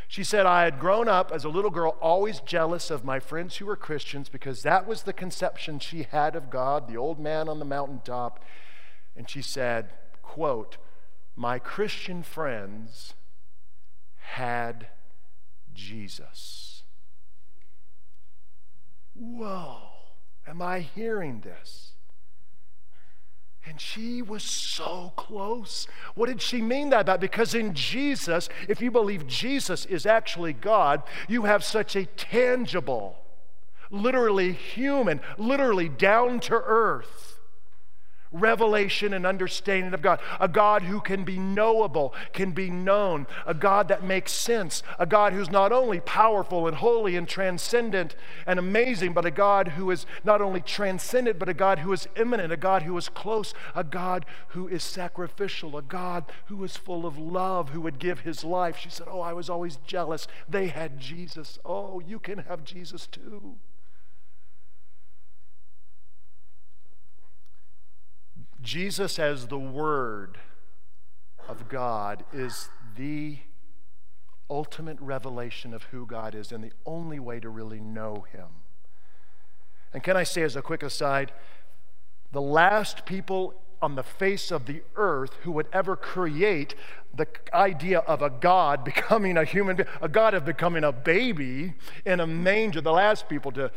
She 0.07 0.23
said, 0.23 0.45
I 0.45 0.63
had 0.63 0.79
grown 0.79 1.07
up 1.07 1.31
as 1.31 1.43
a 1.43 1.49
little 1.49 1.71
girl 1.71 1.97
always 2.01 2.39
jealous 2.39 2.91
of 2.91 3.03
my 3.03 3.19
friends 3.19 3.57
who 3.57 3.65
were 3.65 3.75
Christians 3.75 4.29
because 4.29 4.61
that 4.61 4.87
was 4.87 5.03
the 5.03 5.13
conception 5.13 5.79
she 5.79 6.03
had 6.03 6.35
of 6.35 6.49
God, 6.49 6.87
the 6.87 6.97
old 6.97 7.19
man 7.19 7.49
on 7.49 7.59
the 7.59 7.65
mountaintop. 7.65 8.43
And 9.15 9.29
she 9.29 9.41
said, 9.41 9.89
quote, 10.21 10.77
my 11.35 11.59
Christian 11.59 12.23
friends 12.23 13.13
had 14.17 14.87
Jesus. 15.73 16.83
Whoa, 19.13 19.77
am 20.47 20.61
I 20.61 20.79
hearing 20.79 21.41
this? 21.41 21.91
And 23.67 23.81
she 23.81 24.21
was 24.21 24.43
so 24.43 25.11
close. 25.15 25.87
What 26.13 26.27
did 26.27 26.41
she 26.41 26.61
mean 26.61 26.91
that 26.91 27.01
about? 27.01 27.19
Because 27.19 27.55
in 27.55 27.73
Jesus, 27.73 28.47
if 28.67 28.79
you 28.81 28.91
believe 28.91 29.25
Jesus 29.25 29.85
is 29.85 30.05
actually 30.05 30.53
God, 30.53 31.01
you 31.27 31.43
have 31.43 31.63
such 31.63 31.95
a 31.95 32.05
tangible, 32.05 33.17
literally 33.89 34.53
human, 34.53 35.19
literally 35.37 35.89
down 35.89 36.39
to 36.41 36.53
earth 36.53 37.34
revelation 38.31 39.13
and 39.13 39.25
understanding 39.25 39.93
of 39.93 40.01
God. 40.01 40.19
A 40.39 40.47
God 40.47 40.83
who 40.83 40.99
can 40.99 41.23
be 41.23 41.37
knowable, 41.37 42.13
can 42.33 42.51
be 42.51 42.69
known, 42.69 43.27
a 43.45 43.53
God 43.53 43.87
that 43.87 44.03
makes 44.03 44.31
sense, 44.31 44.83
a 44.99 45.05
God 45.05 45.33
who's 45.33 45.49
not 45.49 45.71
only 45.71 45.99
powerful 45.99 46.67
and 46.67 46.77
holy 46.77 47.15
and 47.15 47.27
transcendent 47.27 48.15
and 48.45 48.59
amazing, 48.59 49.13
but 49.13 49.25
a 49.25 49.31
God 49.31 49.69
who 49.69 49.89
is 49.91 50.05
not 50.23 50.41
only 50.41 50.61
transcendent, 50.61 51.39
but 51.39 51.49
a 51.49 51.53
God 51.53 51.79
who 51.79 51.93
is 51.93 52.07
immanent, 52.15 52.51
a 52.51 52.57
God 52.57 52.83
who 52.83 52.97
is 52.97 53.09
close, 53.09 53.53
a 53.73 53.83
God 53.83 54.25
who 54.49 54.67
is 54.67 54.83
sacrificial, 54.83 55.77
a 55.77 55.81
God 55.81 56.25
who 56.45 56.63
is 56.63 56.75
full 56.75 57.05
of 57.05 57.17
love, 57.17 57.69
who 57.69 57.81
would 57.81 57.99
give 57.99 58.21
his 58.21 58.43
life. 58.43 58.77
She 58.77 58.89
said, 58.89 59.07
Oh, 59.09 59.21
I 59.21 59.33
was 59.33 59.49
always 59.49 59.77
jealous. 59.85 60.27
They 60.47 60.67
had 60.67 60.99
Jesus. 60.99 61.59
Oh, 61.65 61.99
you 61.99 62.19
can 62.19 62.39
have 62.39 62.63
Jesus 62.63 63.07
too. 63.07 63.57
Jesus, 68.65 69.19
as 69.19 69.47
the 69.47 69.59
Word 69.59 70.39
of 71.47 71.69
God, 71.69 72.25
is 72.33 72.69
the 72.97 73.37
ultimate 74.49 74.99
revelation 74.99 75.71
of 75.73 75.83
who 75.83 76.07
God 76.07 76.33
is 76.33 76.51
and 76.51 76.63
the 76.63 76.71
only 76.85 77.19
way 77.19 77.39
to 77.39 77.47
really 77.47 77.79
know 77.79 78.25
Him. 78.31 78.47
And 79.93 80.01
can 80.01 80.17
I 80.17 80.23
say, 80.23 80.41
as 80.41 80.55
a 80.55 80.63
quick 80.63 80.81
aside, 80.81 81.31
the 82.31 82.41
last 82.41 83.05
people 83.05 83.53
on 83.83 83.93
the 83.95 84.03
face 84.03 84.51
of 84.51 84.65
the 84.65 84.81
earth 84.95 85.35
who 85.43 85.51
would 85.51 85.67
ever 85.71 85.95
create 85.95 86.73
the 87.13 87.27
idea 87.53 87.99
of 87.99 88.23
a 88.23 88.31
God 88.31 88.83
becoming 88.83 89.37
a 89.37 89.45
human 89.45 89.85
a 90.01 90.09
God 90.09 90.33
of 90.33 90.43
becoming 90.43 90.83
a 90.83 90.91
baby 90.91 91.75
in 92.03 92.19
a 92.19 92.25
manger, 92.25 92.81
the 92.81 92.91
last 92.91 93.29
people 93.29 93.51
to 93.51 93.71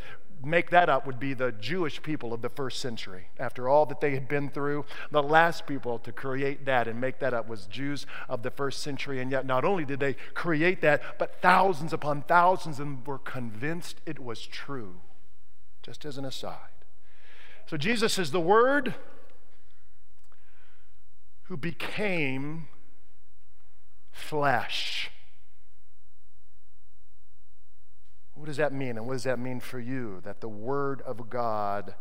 make 0.44 0.70
that 0.70 0.88
up 0.88 1.06
would 1.06 1.18
be 1.18 1.34
the 1.34 1.52
Jewish 1.52 2.02
people 2.02 2.32
of 2.32 2.42
the 2.42 2.48
first 2.48 2.80
century. 2.80 3.28
After 3.38 3.68
all 3.68 3.86
that 3.86 4.00
they 4.00 4.12
had 4.12 4.28
been 4.28 4.48
through, 4.48 4.84
the 5.10 5.22
last 5.22 5.66
people 5.66 5.98
to 6.00 6.12
create 6.12 6.64
that 6.66 6.88
and 6.88 7.00
make 7.00 7.18
that 7.20 7.34
up 7.34 7.48
was 7.48 7.66
Jews 7.66 8.06
of 8.28 8.42
the 8.42 8.50
first 8.50 8.80
century. 8.80 9.20
And 9.20 9.30
yet, 9.30 9.46
not 9.46 9.64
only 9.64 9.84
did 9.84 10.00
they 10.00 10.16
create 10.34 10.80
that, 10.82 11.02
but 11.18 11.40
thousands 11.40 11.92
upon 11.92 12.22
thousands 12.22 12.78
of 12.78 12.86
them 12.86 13.04
were 13.04 13.18
convinced 13.18 14.00
it 14.06 14.18
was 14.18 14.46
true. 14.46 15.00
Just 15.82 16.04
as 16.04 16.18
an 16.18 16.24
aside. 16.24 16.58
So, 17.66 17.76
Jesus 17.76 18.18
is 18.18 18.30
the 18.30 18.40
Word 18.40 18.94
who 21.44 21.56
became 21.56 22.68
flesh. 24.10 24.97
What 28.38 28.46
does 28.46 28.58
that 28.58 28.72
mean? 28.72 28.90
And 28.90 29.04
what 29.04 29.14
does 29.14 29.24
that 29.24 29.40
mean 29.40 29.58
for 29.58 29.80
you? 29.80 30.20
That 30.22 30.40
the 30.40 30.48
Word 30.48 31.02
of 31.02 31.28
God 31.28 31.96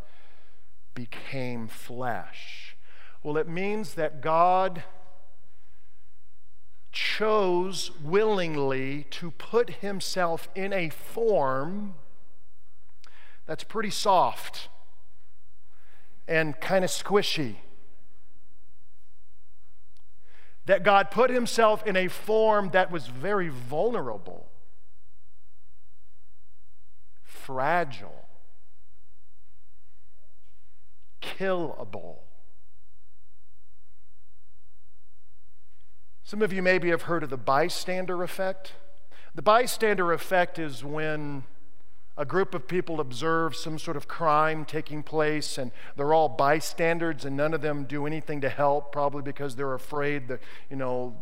became 0.94 1.68
flesh. 1.68 2.78
Well, 3.24 3.38
it 3.38 3.48
means 3.48 3.96
that 3.96 4.22
God 4.22 4.84
chose 6.92 7.90
willingly 8.04 9.08
to 9.10 9.32
put 9.32 9.72
himself 9.82 10.48
in 10.54 10.74
a 10.74 10.90
form 10.90 11.96
that's 13.48 13.64
pretty 13.64 13.90
soft 13.90 14.70
and 16.28 16.60
kind 16.62 16.86
of 16.86 16.92
squishy. 16.92 17.56
That 20.68 20.84
God 20.84 21.10
put 21.10 21.32
himself 21.32 21.86
in 21.88 21.96
a 21.96 22.08
form 22.08 22.70
that 22.74 22.92
was 22.92 23.08
very 23.08 23.50
vulnerable 23.50 24.52
fragile, 27.48 28.26
killable, 31.22 32.18
Some 36.24 36.42
of 36.42 36.52
you 36.52 36.62
maybe 36.62 36.90
have 36.90 37.04
heard 37.04 37.24
of 37.24 37.30
the 37.30 37.38
bystander 37.38 38.22
effect. 38.22 38.74
The 39.34 39.42
bystander 39.42 40.12
effect 40.12 40.60
is 40.60 40.84
when 40.84 41.46
a 42.18 42.26
group 42.26 42.54
of 42.54 42.68
people 42.68 43.00
observe 43.00 43.56
some 43.56 43.80
sort 43.80 43.96
of 43.96 44.10
crime 44.10 44.66
taking 44.66 45.04
place 45.04 45.58
and 45.58 45.72
they're 45.96 46.14
all 46.14 46.28
bystanders 46.28 47.24
and 47.24 47.38
none 47.38 47.54
of 47.54 47.62
them 47.62 47.86
do 47.86 48.06
anything 48.06 48.42
to 48.42 48.50
help, 48.50 48.92
probably 48.92 49.22
because 49.22 49.56
they're 49.56 49.74
afraid 49.74 50.28
that, 50.28 50.42
you 50.70 50.76
know, 50.76 51.16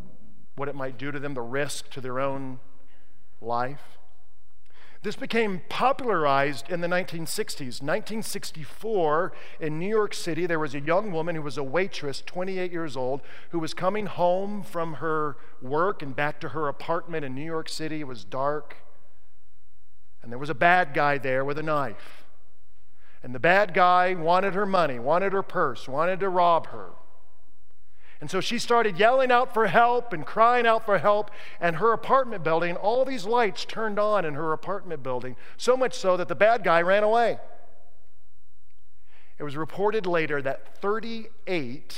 what 0.55 0.69
it 0.69 0.73
might 0.73 0.97
do 0.97 1.11
to 1.11 1.19
them, 1.19 1.35
the 1.35 1.41
risk 1.41 1.91
to 1.91 2.01
their 2.01 2.19
own 2.19 2.59
life. 3.41 3.99
This 5.05 5.15
became 5.15 5.61
popularized 5.69 6.71
in 6.71 6.81
the 6.81 6.87
1960s. 6.87 7.79
1964, 7.79 9.33
in 9.59 9.77
New 9.77 9.87
York 9.87 10.15
City, 10.15 10.47
there 10.47 10.57
was 10.57 10.73
a 10.73 10.79
young 10.79 11.11
woman 11.11 11.35
who 11.35 11.43
was 11.43 11.59
a 11.59 11.63
waitress, 11.63 12.23
28 12.25 12.71
years 12.71 12.97
old, 12.97 13.21
who 13.51 13.59
was 13.59 13.75
coming 13.75 14.07
home 14.07 14.63
from 14.63 14.95
her 14.95 15.37
work 15.61 16.01
and 16.01 16.15
back 16.15 16.39
to 16.39 16.49
her 16.49 16.67
apartment 16.67 17.23
in 17.23 17.35
New 17.35 17.45
York 17.45 17.69
City. 17.69 17.99
It 17.99 18.07
was 18.07 18.23
dark. 18.23 18.77
And 20.23 20.31
there 20.31 20.39
was 20.39 20.49
a 20.49 20.55
bad 20.55 20.95
guy 20.95 21.19
there 21.19 21.45
with 21.45 21.59
a 21.59 21.63
knife. 21.63 22.25
And 23.21 23.35
the 23.35 23.39
bad 23.39 23.75
guy 23.75 24.15
wanted 24.15 24.55
her 24.55 24.65
money, 24.65 24.97
wanted 24.97 25.33
her 25.33 25.43
purse, 25.43 25.87
wanted 25.87 26.19
to 26.21 26.29
rob 26.29 26.69
her. 26.69 26.93
And 28.21 28.31
so 28.31 28.39
she 28.39 28.59
started 28.59 28.97
yelling 28.97 29.31
out 29.31 29.53
for 29.53 29.67
help 29.67 30.13
and 30.13 30.25
crying 30.25 30.65
out 30.65 30.85
for 30.85 30.97
help. 30.97 31.31
And 31.59 31.75
her 31.77 31.91
apartment 31.91 32.43
building, 32.43 32.75
all 32.75 33.03
these 33.05 33.25
lights 33.25 33.65
turned 33.65 33.99
on 33.99 34.25
in 34.25 34.35
her 34.35 34.53
apartment 34.53 35.03
building, 35.03 35.35
so 35.57 35.75
much 35.75 35.93
so 35.93 36.15
that 36.17 36.27
the 36.27 36.35
bad 36.35 36.63
guy 36.63 36.81
ran 36.81 37.03
away. 37.03 37.39
It 39.37 39.43
was 39.43 39.57
reported 39.57 40.05
later 40.05 40.41
that 40.41 40.77
38, 40.77 41.97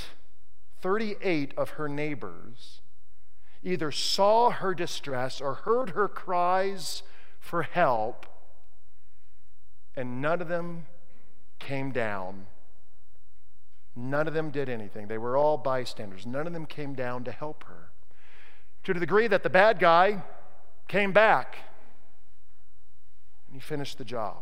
38 0.81 1.53
of 1.55 1.69
her 1.71 1.88
neighbors 1.88 2.81
either 3.63 3.91
saw 3.91 4.50
her 4.50 4.74
distress 4.74 5.39
or 5.39 5.53
heard 5.53 5.91
her 5.91 6.07
cries 6.07 7.03
for 7.39 7.63
help, 7.63 8.25
and 9.95 10.21
none 10.21 10.41
of 10.41 10.47
them 10.47 10.86
came 11.59 11.91
down. 11.91 12.47
None 13.98 14.27
of 14.27 14.36
them 14.36 14.51
did 14.51 14.70
anything. 14.70 15.08
They 15.08 15.18
were 15.18 15.36
all 15.36 15.58
bystanders. 15.58 16.27
None 16.27 16.46
of 16.46 16.54
them 16.54 16.68
came 16.68 16.94
down 16.94 17.24
to 17.24 17.32
help 17.32 17.63
her. 17.63 17.89
To 18.84 18.94
the 18.94 19.00
degree 19.00 19.27
that 19.27 19.42
the 19.42 19.50
bad 19.50 19.80
guy 19.80 20.22
came 20.88 21.12
back 21.12 21.58
and 23.48 23.56
he 23.56 23.60
finished 23.60 23.98
the 23.98 24.06
job. 24.06 24.38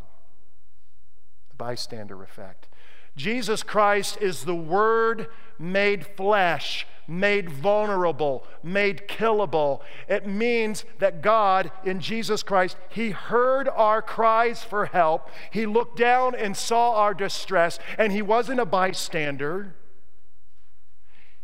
The 1.50 1.56
bystander 1.56 2.22
effect. 2.22 2.68
Jesus 3.16 3.64
Christ 3.64 4.18
is 4.20 4.44
the 4.44 4.54
Word 4.54 5.28
made 5.58 6.06
flesh 6.06 6.86
made 7.08 7.50
vulnerable, 7.50 8.46
made 8.64 9.08
killable. 9.08 9.82
It 10.08 10.26
means 10.28 10.86
that 11.00 11.22
God, 11.22 11.72
in 11.84 12.00
Jesus 12.00 12.44
Christ, 12.44 12.78
He 12.90 13.12
heard 13.12 13.68
our 13.70 14.02
cries 14.02 14.64
for 14.64 14.88
help. 14.88 15.30
He 15.52 15.66
looked 15.66 15.98
down 15.98 16.36
and 16.36 16.56
saw 16.56 16.96
our 16.96 17.14
distress, 17.14 17.80
and 17.98 18.12
He 18.12 18.22
wasn't 18.22 18.60
a 18.60 18.66
bystander. 18.66 19.76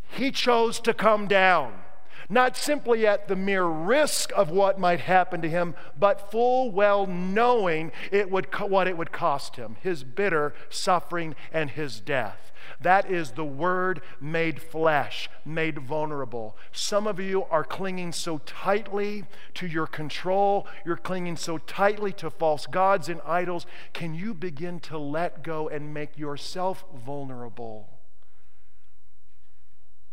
He 0.09 0.31
chose 0.31 0.79
to 0.81 0.93
come 0.93 1.27
down 1.27 1.80
not 2.29 2.57
simply 2.57 3.05
at 3.07 3.27
the 3.27 3.35
mere 3.35 3.65
risk 3.65 4.31
of 4.35 4.49
what 4.49 4.79
might 4.79 5.01
happen 5.01 5.41
to 5.41 5.49
him, 5.49 5.75
but 5.97 6.31
full 6.31 6.71
well 6.71 7.05
knowing 7.05 7.91
it 8.11 8.29
would, 8.31 8.47
what 8.59 8.87
it 8.87 8.97
would 8.97 9.11
cost 9.11 9.55
him 9.55 9.77
his 9.81 10.03
bitter 10.03 10.53
suffering 10.69 11.35
and 11.51 11.71
his 11.71 11.99
death. 11.99 12.51
That 12.79 13.09
is 13.09 13.31
the 13.31 13.45
Word 13.45 14.01
made 14.19 14.61
flesh, 14.61 15.29
made 15.45 15.79
vulnerable. 15.79 16.57
Some 16.71 17.07
of 17.07 17.19
you 17.19 17.43
are 17.45 17.63
clinging 17.63 18.11
so 18.11 18.39
tightly 18.39 19.25
to 19.55 19.67
your 19.67 19.87
control, 19.87 20.67
you're 20.85 20.97
clinging 20.97 21.37
so 21.37 21.57
tightly 21.57 22.11
to 22.13 22.29
false 22.29 22.65
gods 22.65 23.09
and 23.09 23.21
idols. 23.25 23.65
Can 23.93 24.13
you 24.15 24.33
begin 24.33 24.79
to 24.81 24.97
let 24.97 25.43
go 25.43 25.67
and 25.67 25.93
make 25.93 26.17
yourself 26.17 26.83
vulnerable? 27.05 28.00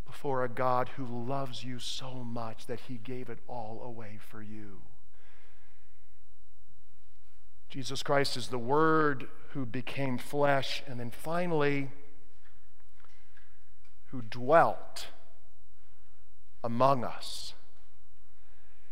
Before 0.09 0.43
a 0.43 0.49
God 0.49 0.89
who 0.97 1.05
loves 1.05 1.63
you 1.63 1.79
so 1.79 2.15
much 2.15 2.67
that 2.67 2.81
he 2.89 2.95
gave 2.95 3.29
it 3.29 3.39
all 3.47 3.83
away 3.85 4.19
for 4.19 4.43
you. 4.43 4.81
Jesus 7.69 8.03
Christ 8.03 8.37
is 8.37 8.49
the 8.49 8.59
Word 8.59 9.29
who 9.51 9.67
became 9.67 10.17
flesh, 10.17 10.83
and 10.87 10.99
then 10.99 11.11
finally, 11.11 11.91
who 14.07 14.23
dwelt 14.23 15.09
among 16.65 17.05
us. 17.05 17.53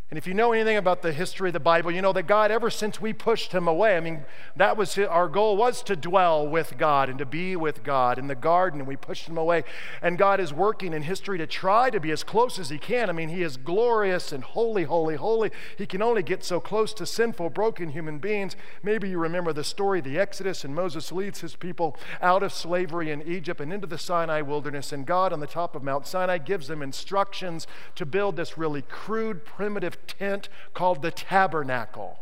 And 0.09 0.17
if 0.17 0.29
you 0.29 0.35
know 0.35 0.53
anything 0.53 0.77
about 0.77 1.03
the 1.03 1.13
history 1.13 1.49
of 1.49 1.53
the 1.53 1.59
Bible, 1.59 1.91
you 1.91 2.01
know 2.01 2.13
that 2.13 2.29
God, 2.29 2.53
ever 2.53 2.71
since 2.71 3.01
we 3.01 3.13
pushed 3.13 3.51
him 3.51 3.67
away, 3.67 3.97
I 3.97 4.01
mean, 4.01 4.25
that 4.55 4.77
was 4.77 4.97
our 4.97 5.27
goal 5.27 5.57
was 5.57 5.83
to 5.83 5.97
dwell 5.97 6.47
with 6.47 6.79
God 6.79 7.09
and 7.09 7.19
to 7.19 7.27
be 7.27 7.57
with 7.57 7.83
God 7.83 8.17
in 8.17 8.29
the 8.29 8.37
garden, 8.37 8.79
and 8.79 8.87
we 8.87 8.95
pushed 8.95 9.29
him 9.29 9.37
away. 9.37 9.65
And 10.01 10.17
God 10.17 10.39
is 10.39 10.53
working 10.53 10.93
in 10.93 11.03
history 11.03 11.39
to 11.39 11.47
try 11.47 11.91
to 11.91 11.99
be 11.99 12.13
as 12.13 12.23
close 12.23 12.57
as 12.61 12.71
he 12.71 12.79
can. 12.79 13.11
I 13.11 13.15
mean, 13.15 13.31
he 13.31 13.43
is 13.43 13.57
glorious 13.57 14.31
and 14.31 14.45
holy, 14.45 14.85
holy, 14.85 15.17
holy. 15.17 15.51
He 15.77 15.87
can 15.87 16.01
only 16.03 16.23
get 16.23 16.45
so 16.45 16.61
close 16.61 16.95
to 16.95 17.05
sinful, 17.05 17.51
broken 17.51 17.89
human 17.89 18.19
beings. 18.19 18.55
Maybe 18.85 19.09
you 19.09 19.19
remember 19.19 19.53
the 19.53 19.65
story, 19.65 19.99
of 19.99 20.05
the 20.05 20.21
Exodus, 20.21 20.65
and 20.65 20.73
Moses 20.73 21.11
leads 21.11 21.41
his 21.41 21.57
people 21.57 21.97
out 22.23 22.45
of 22.45 22.53
slavery 22.53 23.11
in 23.11 23.23
Egypt 23.23 23.61
and 23.61 23.73
into 23.73 23.89
the 23.89 23.99
Sinai 23.99 24.41
wilderness. 24.43 24.93
And 24.93 25.05
God, 25.05 25.33
on 25.33 25.41
the 25.41 25.49
top 25.49 25.75
of 25.75 25.83
Mount 25.83 26.07
Sinai, 26.07 26.39
gives 26.39 26.69
them 26.69 26.81
instructions 26.81 27.67
to 27.97 28.07
build 28.07 28.37
this 28.37 28.57
really 28.57 28.83
crude, 28.83 29.45
primitive 29.45 29.96
tent 30.07 30.49
called 30.75 31.03
the 31.03 31.11
tabernacle. 31.11 32.19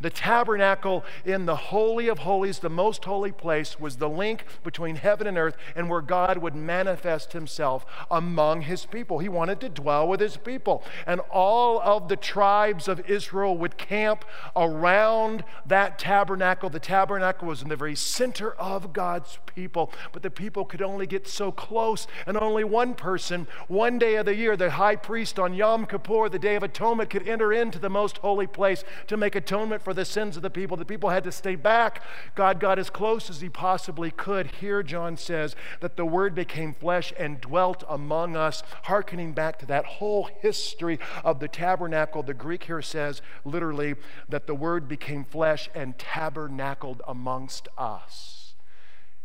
The 0.00 0.10
tabernacle 0.10 1.04
in 1.24 1.46
the 1.46 1.56
Holy 1.56 2.08
of 2.08 2.20
Holies, 2.20 2.58
the 2.58 2.68
most 2.68 3.04
holy 3.04 3.32
place, 3.32 3.80
was 3.80 3.96
the 3.96 4.08
link 4.08 4.44
between 4.62 4.96
heaven 4.96 5.26
and 5.26 5.38
earth 5.38 5.56
and 5.74 5.88
where 5.88 6.02
God 6.02 6.38
would 6.38 6.54
manifest 6.54 7.32
himself 7.32 7.86
among 8.10 8.62
his 8.62 8.84
people. 8.86 9.18
He 9.18 9.28
wanted 9.28 9.60
to 9.60 9.68
dwell 9.68 10.06
with 10.06 10.20
his 10.20 10.36
people. 10.36 10.84
And 11.06 11.20
all 11.30 11.80
of 11.80 12.08
the 12.08 12.16
tribes 12.16 12.88
of 12.88 13.08
Israel 13.08 13.56
would 13.56 13.78
camp 13.78 14.24
around 14.54 15.44
that 15.64 15.98
tabernacle. 15.98 16.68
The 16.68 16.80
tabernacle 16.80 17.48
was 17.48 17.62
in 17.62 17.68
the 17.68 17.76
very 17.76 17.94
center 17.94 18.52
of 18.52 18.92
God's 18.92 19.38
people, 19.46 19.90
but 20.12 20.22
the 20.22 20.30
people 20.30 20.64
could 20.64 20.82
only 20.82 21.06
get 21.06 21.26
so 21.26 21.50
close, 21.50 22.06
and 22.26 22.36
only 22.36 22.64
one 22.64 22.94
person, 22.94 23.46
one 23.68 23.98
day 23.98 24.16
of 24.16 24.26
the 24.26 24.34
year, 24.34 24.56
the 24.56 24.70
high 24.70 24.96
priest 24.96 25.38
on 25.38 25.54
Yom 25.54 25.86
Kippur, 25.86 26.28
the 26.28 26.38
Day 26.38 26.56
of 26.56 26.62
Atonement, 26.62 27.10
could 27.10 27.26
enter 27.26 27.52
into 27.52 27.78
the 27.78 27.88
most 27.88 28.18
holy 28.18 28.46
place 28.46 28.84
to 29.06 29.16
make 29.16 29.34
atonement 29.34 29.82
for 29.86 29.94
the 29.94 30.04
sins 30.04 30.36
of 30.36 30.42
the 30.42 30.50
people. 30.50 30.76
The 30.76 30.84
people 30.84 31.10
had 31.10 31.22
to 31.22 31.30
stay 31.30 31.54
back. 31.54 32.02
God 32.34 32.58
got 32.58 32.76
as 32.76 32.90
close 32.90 33.30
as 33.30 33.40
he 33.40 33.48
possibly 33.48 34.10
could. 34.10 34.48
Here, 34.48 34.82
John 34.82 35.16
says 35.16 35.54
that 35.78 35.96
the 35.96 36.04
Word 36.04 36.34
became 36.34 36.74
flesh 36.74 37.12
and 37.16 37.40
dwelt 37.40 37.84
among 37.88 38.34
us, 38.34 38.64
hearkening 38.82 39.32
back 39.32 39.60
to 39.60 39.66
that 39.66 39.84
whole 39.84 40.28
history 40.40 40.98
of 41.22 41.38
the 41.38 41.46
tabernacle. 41.46 42.24
The 42.24 42.34
Greek 42.34 42.64
here 42.64 42.82
says 42.82 43.22
literally 43.44 43.94
that 44.28 44.48
the 44.48 44.56
Word 44.56 44.88
became 44.88 45.22
flesh 45.22 45.70
and 45.72 45.96
tabernacled 45.96 47.00
amongst 47.06 47.68
us. 47.78 48.54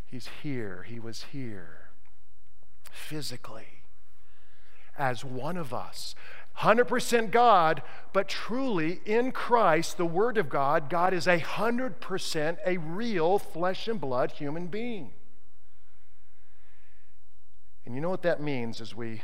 He's 0.06 0.30
here, 0.44 0.86
He 0.88 1.00
was 1.00 1.24
here 1.32 1.90
physically 2.92 3.82
as 4.96 5.26
one 5.26 5.58
of 5.58 5.74
us. 5.74 6.14
100% 6.60 7.32
God, 7.32 7.82
but 8.14 8.28
truly 8.28 9.02
in 9.06 9.32
Christ, 9.32 9.98
the 9.98 10.06
Word 10.06 10.38
of 10.38 10.50
God, 10.50 10.90
God 10.90 11.14
is 11.14 11.28
a 11.28 11.40
100% 11.40 12.58
a 12.66 12.78
real 12.78 13.40
flesh 13.40 13.88
and 13.88 14.00
blood 14.00 14.34
human 14.34 14.68
being. 14.68 15.12
And 17.86 17.96
you 17.96 18.02
know 18.02 18.10
what 18.10 18.22
that 18.22 18.42
means 18.42 18.80
as 18.80 18.96
we 18.96 19.22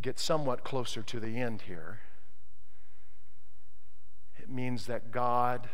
get 0.00 0.18
somewhat 0.18 0.64
closer 0.64 1.02
to 1.02 1.20
the 1.20 1.38
end 1.38 1.62
here? 1.62 2.00
It 4.38 4.48
means 4.48 4.86
that 4.86 5.10
God 5.10 5.68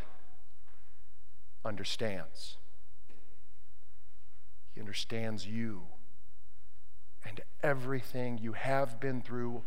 understands. 1.65 2.57
He 4.75 4.81
understands 4.81 5.47
you 5.47 5.83
and 7.25 7.41
everything 7.63 8.39
you 8.39 8.53
have 8.53 9.01
been 9.01 9.21
through 9.21 9.63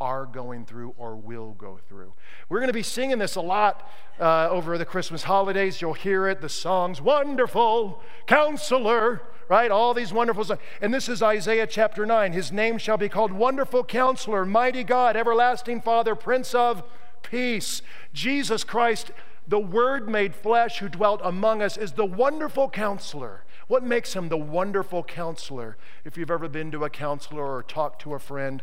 are 0.00 0.26
going 0.26 0.66
through 0.66 0.94
or 0.98 1.16
will 1.16 1.52
go 1.52 1.78
through. 1.88 2.12
We're 2.48 2.58
going 2.58 2.68
to 2.68 2.74
be 2.74 2.82
singing 2.82 3.18
this 3.18 3.36
a 3.36 3.40
lot 3.40 3.88
uh, 4.18 4.48
over 4.50 4.76
the 4.76 4.84
Christmas 4.84 5.22
holidays. 5.22 5.80
You'll 5.80 5.94
hear 5.94 6.28
it, 6.28 6.40
the 6.40 6.48
songs, 6.48 7.00
Wonderful 7.00 8.02
Counselor, 8.26 9.22
right? 9.48 9.70
All 9.70 9.94
these 9.94 10.12
wonderful 10.12 10.44
songs. 10.44 10.60
And 10.80 10.92
this 10.92 11.08
is 11.08 11.22
Isaiah 11.22 11.66
chapter 11.66 12.04
9. 12.04 12.32
His 12.32 12.50
name 12.50 12.78
shall 12.78 12.96
be 12.96 13.08
called 13.08 13.32
Wonderful 13.32 13.84
Counselor, 13.84 14.44
Mighty 14.44 14.84
God, 14.84 15.16
Everlasting 15.16 15.80
Father, 15.80 16.14
Prince 16.14 16.54
of 16.54 16.82
Peace. 17.22 17.80
Jesus 18.12 18.64
Christ, 18.64 19.12
the 19.46 19.60
Word 19.60 20.08
made 20.08 20.34
flesh 20.34 20.78
who 20.78 20.88
dwelt 20.88 21.20
among 21.22 21.62
us, 21.62 21.76
is 21.76 21.92
the 21.92 22.04
wonderful 22.04 22.68
counselor. 22.68 23.44
What 23.66 23.82
makes 23.82 24.14
him 24.14 24.28
the 24.28 24.36
wonderful 24.36 25.02
counselor? 25.02 25.76
If 26.04 26.18
you've 26.18 26.30
ever 26.30 26.48
been 26.48 26.70
to 26.72 26.84
a 26.84 26.90
counselor 26.90 27.44
or 27.44 27.62
talked 27.62 28.02
to 28.02 28.14
a 28.14 28.18
friend, 28.18 28.62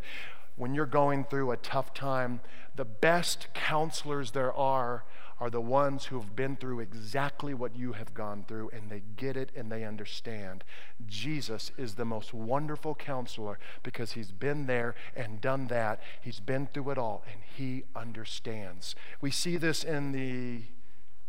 when 0.61 0.75
you're 0.75 0.85
going 0.85 1.23
through 1.23 1.49
a 1.49 1.57
tough 1.57 1.91
time, 1.91 2.39
the 2.75 2.85
best 2.85 3.47
counselors 3.55 4.29
there 4.29 4.53
are 4.53 5.03
are 5.39 5.49
the 5.49 5.59
ones 5.59 6.05
who 6.05 6.19
have 6.19 6.35
been 6.35 6.55
through 6.55 6.79
exactly 6.79 7.51
what 7.51 7.75
you 7.75 7.93
have 7.93 8.13
gone 8.13 8.45
through 8.47 8.69
and 8.69 8.87
they 8.87 9.01
get 9.17 9.35
it 9.35 9.51
and 9.55 9.71
they 9.71 9.83
understand. 9.83 10.63
Jesus 11.07 11.71
is 11.79 11.95
the 11.95 12.05
most 12.05 12.31
wonderful 12.31 12.93
counselor 12.93 13.57
because 13.81 14.11
he's 14.11 14.31
been 14.31 14.67
there 14.67 14.93
and 15.15 15.41
done 15.41 15.65
that. 15.65 15.99
He's 16.21 16.39
been 16.39 16.67
through 16.67 16.91
it 16.91 16.97
all 16.99 17.23
and 17.25 17.41
he 17.57 17.85
understands. 17.95 18.93
We 19.19 19.31
see 19.31 19.57
this 19.57 19.83
in 19.83 20.11
the 20.11 20.65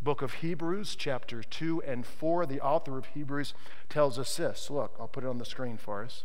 book 0.03 0.21
of 0.21 0.35
Hebrews, 0.35 0.95
chapter 0.95 1.43
2 1.43 1.83
and 1.87 2.05
4. 2.05 2.45
The 2.45 2.61
author 2.61 2.99
of 2.99 3.07
Hebrews 3.07 3.55
tells 3.89 4.19
us 4.19 4.37
this. 4.37 4.69
Look, 4.69 4.95
I'll 5.01 5.09
put 5.09 5.25
it 5.25 5.29
on 5.29 5.39
the 5.39 5.47
screen 5.47 5.79
for 5.79 6.05
us. 6.05 6.25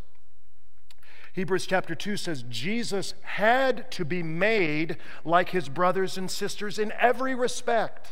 Hebrews 1.38 1.68
chapter 1.68 1.94
2 1.94 2.18
says 2.18 2.44
Jesus 2.50 3.14
had 3.22 3.92
to 3.92 4.04
be 4.04 4.24
made 4.24 4.98
like 5.24 5.50
his 5.50 5.70
brothers 5.70 6.18
and 6.18 6.32
sisters 6.32 6.80
in 6.80 6.92
every 7.00 7.36
respect 7.36 8.10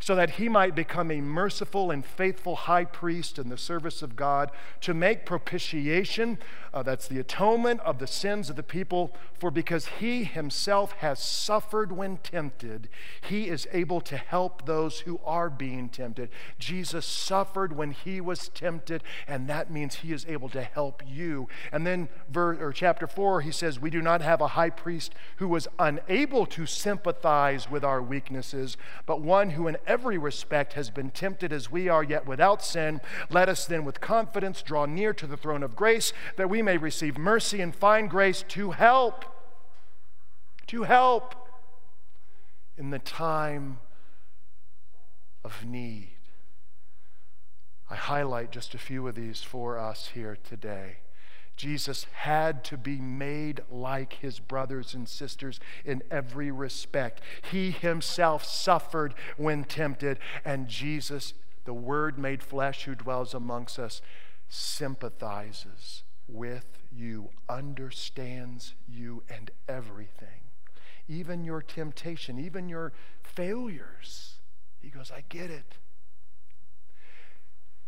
so 0.00 0.14
that 0.14 0.30
he 0.30 0.48
might 0.48 0.74
become 0.74 1.10
a 1.10 1.20
merciful 1.20 1.90
and 1.90 2.04
faithful 2.04 2.56
high 2.56 2.86
priest 2.86 3.38
in 3.38 3.50
the 3.50 3.58
service 3.58 4.00
of 4.00 4.16
God 4.16 4.50
to 4.80 4.94
make 4.94 5.26
propitiation, 5.26 6.38
uh, 6.72 6.82
that's 6.82 7.06
the 7.06 7.18
atonement 7.18 7.80
of 7.80 7.98
the 7.98 8.06
sins 8.06 8.48
of 8.48 8.56
the 8.56 8.62
people, 8.62 9.14
for 9.38 9.50
because 9.50 9.86
he 9.98 10.24
himself 10.24 10.92
has 10.92 11.18
suffered 11.18 11.92
when 11.92 12.16
tempted, 12.18 12.88
he 13.20 13.48
is 13.48 13.68
able 13.72 14.00
to 14.00 14.16
help 14.16 14.64
those 14.64 15.00
who 15.00 15.20
are 15.24 15.50
being 15.50 15.90
tempted. 15.90 16.30
Jesus 16.58 17.04
suffered 17.04 17.76
when 17.76 17.90
he 17.90 18.20
was 18.22 18.48
tempted, 18.48 19.02
and 19.28 19.48
that 19.48 19.70
means 19.70 19.96
he 19.96 20.12
is 20.12 20.24
able 20.26 20.48
to 20.48 20.62
help 20.62 21.02
you. 21.06 21.46
And 21.70 21.86
then 21.86 22.08
verse, 22.30 22.58
or 22.60 22.72
chapter 22.72 23.06
4, 23.06 23.42
he 23.42 23.52
says, 23.52 23.78
We 23.78 23.90
do 23.90 24.00
not 24.00 24.22
have 24.22 24.40
a 24.40 24.48
high 24.48 24.70
priest 24.70 25.14
who 25.36 25.48
was 25.48 25.68
unable 25.78 26.46
to 26.46 26.64
sympathize 26.64 27.70
with 27.70 27.84
our 27.84 28.00
weaknesses, 28.00 28.78
but 29.04 29.20
one 29.20 29.50
who 29.50 29.68
in 29.68 29.76
every 29.90 30.16
respect 30.16 30.74
has 30.74 30.88
been 30.88 31.10
tempted 31.10 31.52
as 31.52 31.68
we 31.68 31.88
are, 31.88 32.04
yet 32.04 32.24
without 32.24 32.62
sin. 32.62 33.00
Let 33.28 33.48
us 33.48 33.66
then 33.66 33.84
with 33.84 34.00
confidence 34.00 34.62
draw 34.62 34.86
near 34.86 35.12
to 35.12 35.26
the 35.26 35.36
throne 35.36 35.64
of 35.64 35.74
grace 35.74 36.12
that 36.36 36.48
we 36.48 36.62
may 36.62 36.76
receive 36.76 37.18
mercy 37.18 37.60
and 37.60 37.74
find 37.74 38.08
grace 38.08 38.44
to 38.48 38.70
help. 38.70 39.24
To 40.68 40.84
help 40.84 41.34
in 42.78 42.90
the 42.90 43.00
time 43.00 43.80
of 45.44 45.66
need. 45.66 46.12
I 47.90 47.96
highlight 47.96 48.52
just 48.52 48.74
a 48.74 48.78
few 48.78 49.08
of 49.08 49.16
these 49.16 49.42
for 49.42 49.76
us 49.76 50.10
here 50.14 50.38
today. 50.48 50.98
Jesus 51.60 52.06
had 52.14 52.64
to 52.64 52.78
be 52.78 52.98
made 53.00 53.60
like 53.70 54.14
his 54.14 54.40
brothers 54.40 54.94
and 54.94 55.06
sisters 55.06 55.60
in 55.84 56.02
every 56.10 56.50
respect. 56.50 57.20
He 57.50 57.70
himself 57.70 58.46
suffered 58.46 59.12
when 59.36 59.64
tempted, 59.64 60.18
and 60.42 60.68
Jesus, 60.68 61.34
the 61.66 61.74
Word 61.74 62.18
made 62.18 62.42
flesh 62.42 62.84
who 62.84 62.94
dwells 62.94 63.34
amongst 63.34 63.78
us, 63.78 64.00
sympathizes 64.48 66.02
with 66.26 66.78
you, 66.90 67.28
understands 67.46 68.74
you 68.88 69.22
and 69.28 69.50
everything, 69.68 70.40
even 71.08 71.44
your 71.44 71.60
temptation, 71.60 72.38
even 72.38 72.70
your 72.70 72.94
failures. 73.22 74.36
He 74.80 74.88
goes, 74.88 75.12
I 75.14 75.24
get 75.28 75.50
it. 75.50 75.76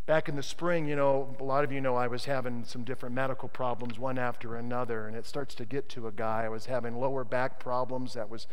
Back 0.05 0.27
in 0.27 0.35
the 0.35 0.43
spring, 0.43 0.85
you 0.85 0.97
know, 0.97 1.33
a 1.39 1.43
lot 1.43 1.63
of 1.63 1.71
you 1.71 1.79
know 1.79 1.95
I 1.95 2.07
was 2.07 2.25
having 2.25 2.65
some 2.65 2.83
different 2.83 3.15
medical 3.15 3.47
problems, 3.47 3.97
one 3.97 4.17
after 4.17 4.55
another, 4.57 5.07
and 5.07 5.15
it 5.15 5.25
starts 5.25 5.55
to 5.55 5.65
get 5.65 5.87
to 5.89 6.07
a 6.07 6.11
guy. 6.11 6.43
I 6.43 6.49
was 6.49 6.65
having 6.65 6.99
lower 6.99 7.23
back 7.23 7.57
problems 7.57 8.13
that 8.13 8.29
was 8.29 8.45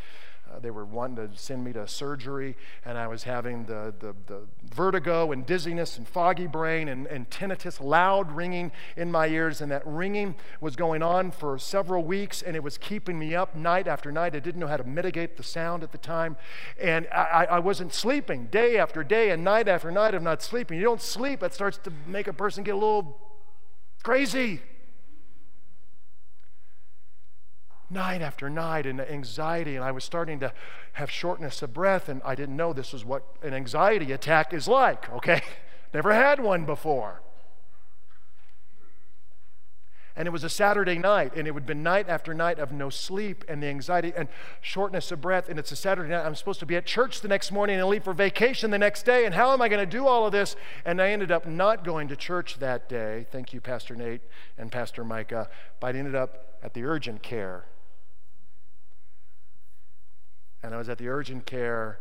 uh, 0.51 0.59
they 0.59 0.71
were 0.71 0.85
wanting 0.85 1.29
to 1.29 1.37
send 1.39 1.65
me 1.65 1.73
to 1.73 1.87
surgery, 1.87 2.57
and 2.85 2.99
I 2.99 3.07
was 3.07 3.23
having 3.23 3.67
the, 3.67 3.95
the, 3.99 4.15
the 4.27 4.41
vertigo 4.75 5.33
and 5.33 5.47
dizziness 5.47 5.97
and 5.97 6.09
foggy 6.09 6.47
brain 6.47 6.89
and, 6.89 7.07
and 7.07 7.29
tinnitus, 7.31 7.81
loud 7.81 8.33
ringing 8.33 8.73
in 8.97 9.13
my 9.13 9.29
ears. 9.29 9.61
And 9.61 9.71
that 9.71 9.87
ringing 9.87 10.35
was 10.61 10.77
going 10.77 11.03
on 11.03 11.31
for 11.31 11.59
several 11.59 12.03
weeks, 12.03 12.43
and 12.43 12.57
it 12.57 12.63
was 12.63 12.79
keeping 12.79 13.19
me 13.19 13.35
up 13.35 13.55
night 13.55 13.87
after 13.87 14.11
night. 14.11 14.35
I 14.35 14.41
didn't 14.41 14.61
know 14.61 14.67
how 14.67 14.77
to 14.77 14.85
mitigate 14.85 15.37
the 15.37 15.43
sound 15.43 15.83
at 15.83 15.93
the 15.93 15.99
time. 15.99 16.37
And 16.81 17.07
I, 17.13 17.47
I 17.51 17.59
wasn't 17.61 17.95
sleeping 17.95 18.47
day 18.47 18.79
after 18.79 19.05
day 19.05 19.31
and 19.31 19.45
night 19.45 19.69
after 19.69 19.91
night 19.91 20.15
of 20.15 20.23
not 20.23 20.43
sleeping. 20.43 20.79
You 20.79 20.85
don't 20.85 21.03
sleep, 21.03 21.43
it 21.43 21.55
starts 21.55 21.79
to 21.79 21.93
make 22.07 22.27
a 22.27 22.33
person 22.33 22.65
get 22.65 22.73
a 22.73 22.79
little 22.79 23.19
crazy. 24.03 24.63
Night 27.91 28.23
after 28.23 28.49
night 28.49 28.87
and 28.87 29.01
anxiety, 29.01 29.77
and 29.77 29.85
I 29.85 29.91
was 29.91 30.05
starting 30.05 30.41
to 30.41 30.53
have 30.93 31.11
shortness 31.11 31.63
of 31.63 31.75
breath, 31.75 32.09
and 32.09 32.23
I 32.25 32.35
didn't 32.35 32.57
know 32.57 32.73
this 32.73 32.93
was 32.93 33.05
what 33.05 33.25
an 33.43 33.53
anxiety 33.53 34.13
attack 34.13 34.53
is 34.53 34.69
like, 34.69 35.11
okay? 35.11 35.43
Never 35.95 36.15
had 36.15 36.41
one 36.41 36.65
before. 36.65 37.21
And 40.17 40.27
it 40.27 40.33
was 40.33 40.45
a 40.45 40.51
Saturday 40.51 40.99
night, 40.99 41.35
and 41.35 41.49
it 41.49 41.53
would 41.53 41.67
be 41.67 41.75
night 41.75 42.09
after 42.09 42.35
night 42.35 42.59
of 42.59 42.73
no 42.73 42.91
sleep 42.91 43.45
and 43.49 43.63
the 43.63 43.69
anxiety 43.69 44.13
and 44.15 44.29
shortness 44.61 45.11
of 45.13 45.21
breath. 45.21 45.49
And 45.49 45.59
it's 45.59 45.73
a 45.73 45.77
Saturday 45.77 46.11
night. 46.11 46.27
I'm 46.27 46.35
supposed 46.35 46.61
to 46.61 46.67
be 46.67 46.77
at 46.77 46.85
church 46.85 47.21
the 47.21 47.29
next 47.29 47.53
morning 47.53 47.79
and 47.79 47.89
leave 47.89 48.05
for 48.05 48.13
vacation 48.13 48.71
the 48.71 48.79
next 48.79 49.05
day. 49.05 49.25
And 49.25 49.35
how 49.35 49.53
am 49.53 49.63
I 49.63 49.69
going 49.69 49.81
to 49.81 49.87
do 49.87 50.07
all 50.07 50.27
of 50.27 50.33
this? 50.33 50.57
And 50.85 51.01
I 51.01 51.11
ended 51.11 51.31
up 51.31 51.47
not 51.47 51.85
going 51.85 52.09
to 52.09 52.17
church 52.17 52.59
that 52.59 52.89
day. 52.89 53.27
Thank 53.31 53.55
you, 53.55 53.61
Pastor 53.61 53.95
Nate 53.95 54.21
and 54.59 54.71
Pastor 54.71 55.05
Micah. 55.05 55.49
But 55.79 55.95
I 55.95 55.99
ended 55.99 56.17
up 56.17 56.59
at 56.63 56.75
the 56.75 56.85
urgent 56.85 57.23
care 57.23 57.65
and 60.63 60.75
I 60.75 60.79
was 60.79 60.89
at 60.89 60.99
the 60.99 61.09
urgent 61.09 61.47
care, 61.47 62.01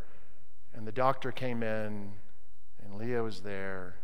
and 0.74 0.88
the 0.88 0.92
doctor 0.92 1.32
came 1.32 1.64
in, 1.64 2.12
and 2.84 2.96
Leah 2.96 3.24
was 3.24 3.42
there. 3.42 3.96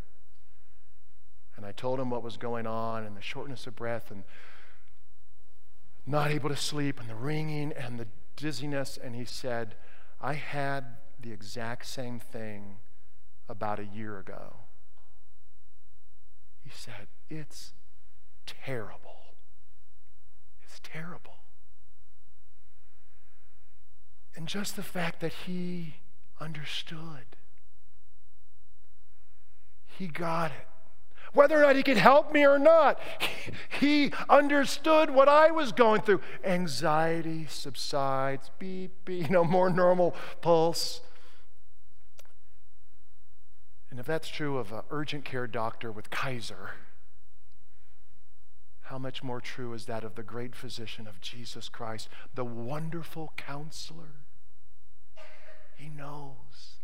And 1.56 1.64
I 1.64 1.72
told 1.72 1.98
him 2.00 2.10
what 2.10 2.22
was 2.22 2.36
going 2.36 2.66
on, 2.66 3.04
and 3.04 3.16
the 3.16 3.22
shortness 3.22 3.66
of 3.66 3.76
breath, 3.76 4.10
and 4.10 4.24
not 6.06 6.30
able 6.30 6.48
to 6.48 6.56
sleep, 6.56 7.00
and 7.00 7.08
the 7.08 7.14
ringing, 7.14 7.72
and 7.72 7.98
the 7.98 8.06
dizziness. 8.36 8.98
And 9.02 9.14
he 9.14 9.24
said, 9.24 9.74
I 10.20 10.34
had 10.34 10.84
the 11.20 11.32
exact 11.32 11.86
same 11.86 12.18
thing 12.18 12.76
about 13.48 13.78
a 13.78 13.84
year 13.84 14.18
ago. 14.18 14.56
He 16.62 16.70
said, 16.70 17.08
It's 17.28 17.72
terrible. 18.44 19.34
It's 20.62 20.80
terrible. 20.82 21.36
And 24.36 24.46
just 24.46 24.76
the 24.76 24.82
fact 24.82 25.20
that 25.20 25.32
he 25.46 25.96
understood, 26.40 27.36
he 29.86 30.08
got 30.08 30.50
it. 30.50 30.68
Whether 31.32 31.58
or 31.58 31.62
not 31.62 31.76
he 31.76 31.82
could 31.82 31.96
help 31.96 32.32
me 32.32 32.46
or 32.46 32.58
not, 32.58 33.00
he 33.80 34.12
understood 34.28 35.10
what 35.10 35.28
I 35.28 35.50
was 35.50 35.72
going 35.72 36.02
through. 36.02 36.20
Anxiety 36.44 37.46
subsides, 37.48 38.50
beep, 38.58 38.92
beep, 39.04 39.24
you 39.24 39.30
know, 39.30 39.44
more 39.44 39.70
normal 39.70 40.14
pulse. 40.40 41.00
And 43.90 43.98
if 43.98 44.06
that's 44.06 44.28
true 44.28 44.58
of 44.58 44.72
an 44.72 44.82
urgent 44.90 45.24
care 45.24 45.46
doctor 45.46 45.90
with 45.90 46.10
Kaiser, 46.10 46.72
how 48.82 48.98
much 48.98 49.22
more 49.22 49.40
true 49.40 49.72
is 49.72 49.86
that 49.86 50.04
of 50.04 50.14
the 50.14 50.22
great 50.22 50.54
physician 50.54 51.06
of 51.06 51.20
Jesus 51.20 51.68
Christ, 51.68 52.08
the 52.34 52.44
wonderful 52.44 53.32
counselor? 53.36 54.25
He 55.76 55.88
knows. 55.88 56.78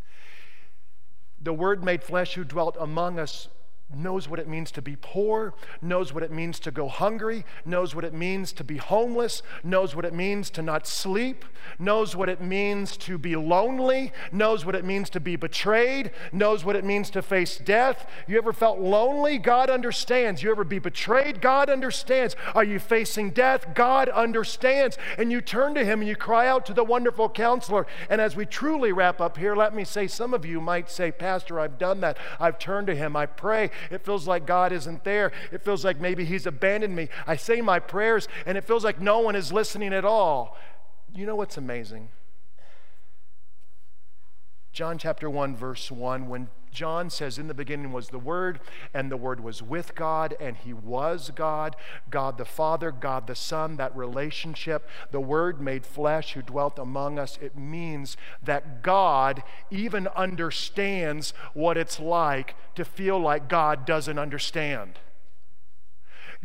The 1.40 1.52
Word 1.52 1.82
made 1.82 2.04
flesh 2.04 2.34
who 2.34 2.44
dwelt 2.44 2.76
among 2.78 3.18
us 3.18 3.48
knows 3.94 4.28
what 4.28 4.38
it 4.38 4.48
means 4.48 4.70
to 4.72 4.82
be 4.82 4.96
poor, 5.00 5.54
knows 5.80 6.12
what 6.12 6.22
it 6.22 6.30
means 6.30 6.58
to 6.60 6.70
go 6.70 6.88
hungry, 6.88 7.44
knows 7.64 7.94
what 7.94 8.04
it 8.04 8.14
means 8.14 8.52
to 8.52 8.64
be 8.64 8.78
homeless, 8.78 9.42
knows 9.62 9.94
what 9.94 10.04
it 10.04 10.14
means 10.14 10.50
to 10.50 10.62
not 10.62 10.86
sleep, 10.86 11.44
knows 11.78 12.16
what 12.16 12.28
it 12.28 12.40
means 12.40 12.96
to 12.96 13.18
be 13.18 13.36
lonely, 13.36 14.12
knows 14.30 14.64
what 14.64 14.74
it 14.74 14.84
means 14.84 15.10
to 15.10 15.20
be 15.20 15.36
betrayed, 15.36 16.10
knows 16.32 16.64
what 16.64 16.76
it 16.76 16.84
means 16.84 17.10
to 17.10 17.22
face 17.22 17.58
death. 17.58 18.08
You 18.26 18.38
ever 18.38 18.52
felt 18.52 18.78
lonely? 18.78 19.38
God 19.38 19.70
understands. 19.70 20.42
You 20.42 20.50
ever 20.50 20.64
be 20.64 20.78
betrayed? 20.78 21.40
God 21.40 21.68
understands. 21.68 22.34
Are 22.54 22.64
you 22.64 22.78
facing 22.78 23.30
death? 23.30 23.74
God 23.74 24.08
understands. 24.08 24.96
And 25.18 25.30
you 25.30 25.40
turn 25.40 25.74
to 25.74 25.84
Him 25.84 26.00
and 26.00 26.08
you 26.08 26.16
cry 26.16 26.48
out 26.48 26.66
to 26.66 26.74
the 26.74 26.84
wonderful 26.84 27.28
counselor. 27.28 27.86
And 28.08 28.20
as 28.20 28.36
we 28.36 28.46
truly 28.46 28.92
wrap 28.92 29.20
up 29.20 29.36
here, 29.36 29.54
let 29.54 29.74
me 29.74 29.84
say 29.84 30.06
some 30.06 30.34
of 30.34 30.46
you 30.46 30.60
might 30.60 30.90
say, 30.90 31.12
Pastor, 31.12 31.60
I've 31.60 31.78
done 31.78 32.00
that. 32.00 32.16
I've 32.40 32.58
turned 32.58 32.86
to 32.86 32.94
Him. 32.94 33.16
I 33.16 33.26
pray. 33.26 33.70
It 33.90 34.04
feels 34.04 34.26
like 34.26 34.46
God 34.46 34.72
isn't 34.72 35.04
there. 35.04 35.32
It 35.50 35.64
feels 35.64 35.84
like 35.84 36.00
maybe 36.00 36.24
He's 36.24 36.46
abandoned 36.46 36.94
me. 36.94 37.08
I 37.26 37.36
say 37.36 37.60
my 37.60 37.78
prayers 37.78 38.28
and 38.46 38.58
it 38.58 38.64
feels 38.64 38.84
like 38.84 39.00
no 39.00 39.20
one 39.20 39.36
is 39.36 39.52
listening 39.52 39.92
at 39.92 40.04
all. 40.04 40.56
You 41.14 41.26
know 41.26 41.36
what's 41.36 41.56
amazing? 41.56 42.08
John 44.72 44.96
chapter 44.96 45.28
1, 45.28 45.54
verse 45.54 45.90
1, 45.90 46.28
when 46.28 46.48
John 46.72 47.10
says, 47.10 47.38
In 47.38 47.48
the 47.48 47.54
beginning 47.54 47.92
was 47.92 48.08
the 48.08 48.18
Word, 48.18 48.60
and 48.92 49.10
the 49.10 49.16
Word 49.16 49.40
was 49.40 49.62
with 49.62 49.94
God, 49.94 50.34
and 50.40 50.56
He 50.56 50.72
was 50.72 51.30
God, 51.34 51.76
God 52.10 52.38
the 52.38 52.44
Father, 52.44 52.90
God 52.90 53.26
the 53.26 53.34
Son, 53.34 53.76
that 53.76 53.96
relationship, 53.96 54.88
the 55.10 55.20
Word 55.20 55.60
made 55.60 55.86
flesh 55.86 56.32
who 56.32 56.42
dwelt 56.42 56.78
among 56.78 57.18
us. 57.18 57.38
It 57.40 57.56
means 57.56 58.16
that 58.42 58.82
God 58.82 59.42
even 59.70 60.08
understands 60.08 61.34
what 61.54 61.76
it's 61.76 62.00
like 62.00 62.56
to 62.74 62.84
feel 62.84 63.18
like 63.18 63.48
God 63.48 63.84
doesn't 63.84 64.18
understand. 64.18 64.98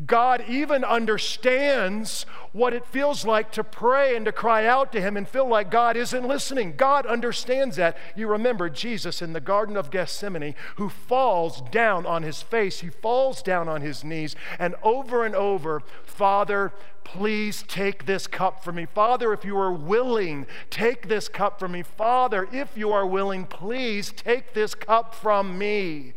God 0.05 0.43
even 0.47 0.83
understands 0.83 2.27
what 2.51 2.73
it 2.73 2.85
feels 2.85 3.25
like 3.25 3.51
to 3.53 3.63
pray 3.63 4.15
and 4.15 4.25
to 4.25 4.31
cry 4.31 4.65
out 4.65 4.91
to 4.91 5.01
Him 5.01 5.17
and 5.17 5.27
feel 5.27 5.47
like 5.47 5.71
God 5.71 5.97
isn't 5.97 6.27
listening. 6.27 6.75
God 6.77 7.07
understands 7.07 7.77
that. 7.77 7.97
You 8.15 8.27
remember 8.27 8.69
Jesus 8.69 9.21
in 9.23 9.33
the 9.33 9.39
Garden 9.39 9.75
of 9.75 9.89
Gethsemane 9.89 10.53
who 10.75 10.89
falls 10.89 11.61
down 11.71 12.05
on 12.05 12.23
his 12.23 12.41
face, 12.41 12.81
he 12.81 12.89
falls 12.89 13.41
down 13.41 13.67
on 13.67 13.81
his 13.81 14.03
knees, 14.03 14.35
and 14.59 14.75
over 14.83 15.25
and 15.25 15.33
over, 15.33 15.81
Father, 16.03 16.73
please 17.03 17.63
take 17.67 18.05
this 18.05 18.27
cup 18.27 18.63
from 18.63 18.75
me. 18.75 18.85
Father, 18.85 19.33
if 19.33 19.45
you 19.45 19.57
are 19.57 19.71
willing, 19.71 20.45
take 20.69 21.07
this 21.07 21.29
cup 21.29 21.59
from 21.59 21.71
me. 21.71 21.81
Father, 21.81 22.47
if 22.51 22.77
you 22.77 22.91
are 22.91 23.05
willing, 23.05 23.45
please 23.45 24.11
take 24.11 24.53
this 24.53 24.75
cup 24.75 25.15
from 25.15 25.57
me. 25.57 26.13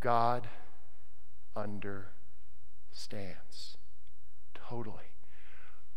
God 0.00 0.48
understands. 1.56 2.06
Totally. 4.54 4.96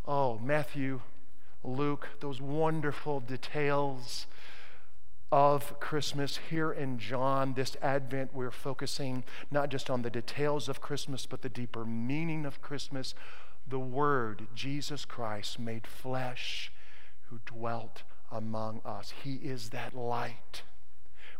Oh, 0.05 0.39
Matthew, 0.39 1.01
Luke, 1.63 2.09
those 2.19 2.41
wonderful 2.41 3.19
details 3.19 4.25
of 5.31 5.79
Christmas 5.79 6.39
here 6.49 6.71
in 6.71 6.97
John, 6.99 7.53
this 7.53 7.77
Advent, 7.81 8.33
we're 8.33 8.51
focusing 8.51 9.23
not 9.49 9.69
just 9.69 9.89
on 9.89 10.01
the 10.01 10.09
details 10.09 10.67
of 10.67 10.81
Christmas, 10.81 11.25
but 11.25 11.41
the 11.41 11.49
deeper 11.49 11.85
meaning 11.85 12.45
of 12.45 12.61
Christmas. 12.61 13.13
The 13.67 13.79
Word, 13.79 14.47
Jesus 14.53 15.05
Christ, 15.05 15.59
made 15.59 15.87
flesh, 15.87 16.71
who 17.29 17.39
dwelt 17.45 18.03
among 18.31 18.81
us. 18.83 19.13
He 19.23 19.35
is 19.35 19.69
that 19.69 19.95
light 19.95 20.63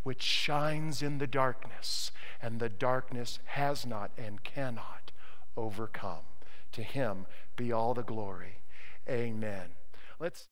which 0.03 0.21
shines 0.23 1.01
in 1.01 1.17
the 1.17 1.27
darkness, 1.27 2.11
and 2.41 2.59
the 2.59 2.69
darkness 2.69 3.39
has 3.45 3.85
not 3.85 4.11
and 4.17 4.43
cannot 4.43 5.11
overcome. 5.55 6.25
To 6.73 6.83
him 6.83 7.25
be 7.55 7.71
all 7.71 7.93
the 7.93 8.03
glory. 8.03 8.61
Amen. 9.09 9.71
Let's 10.19 10.47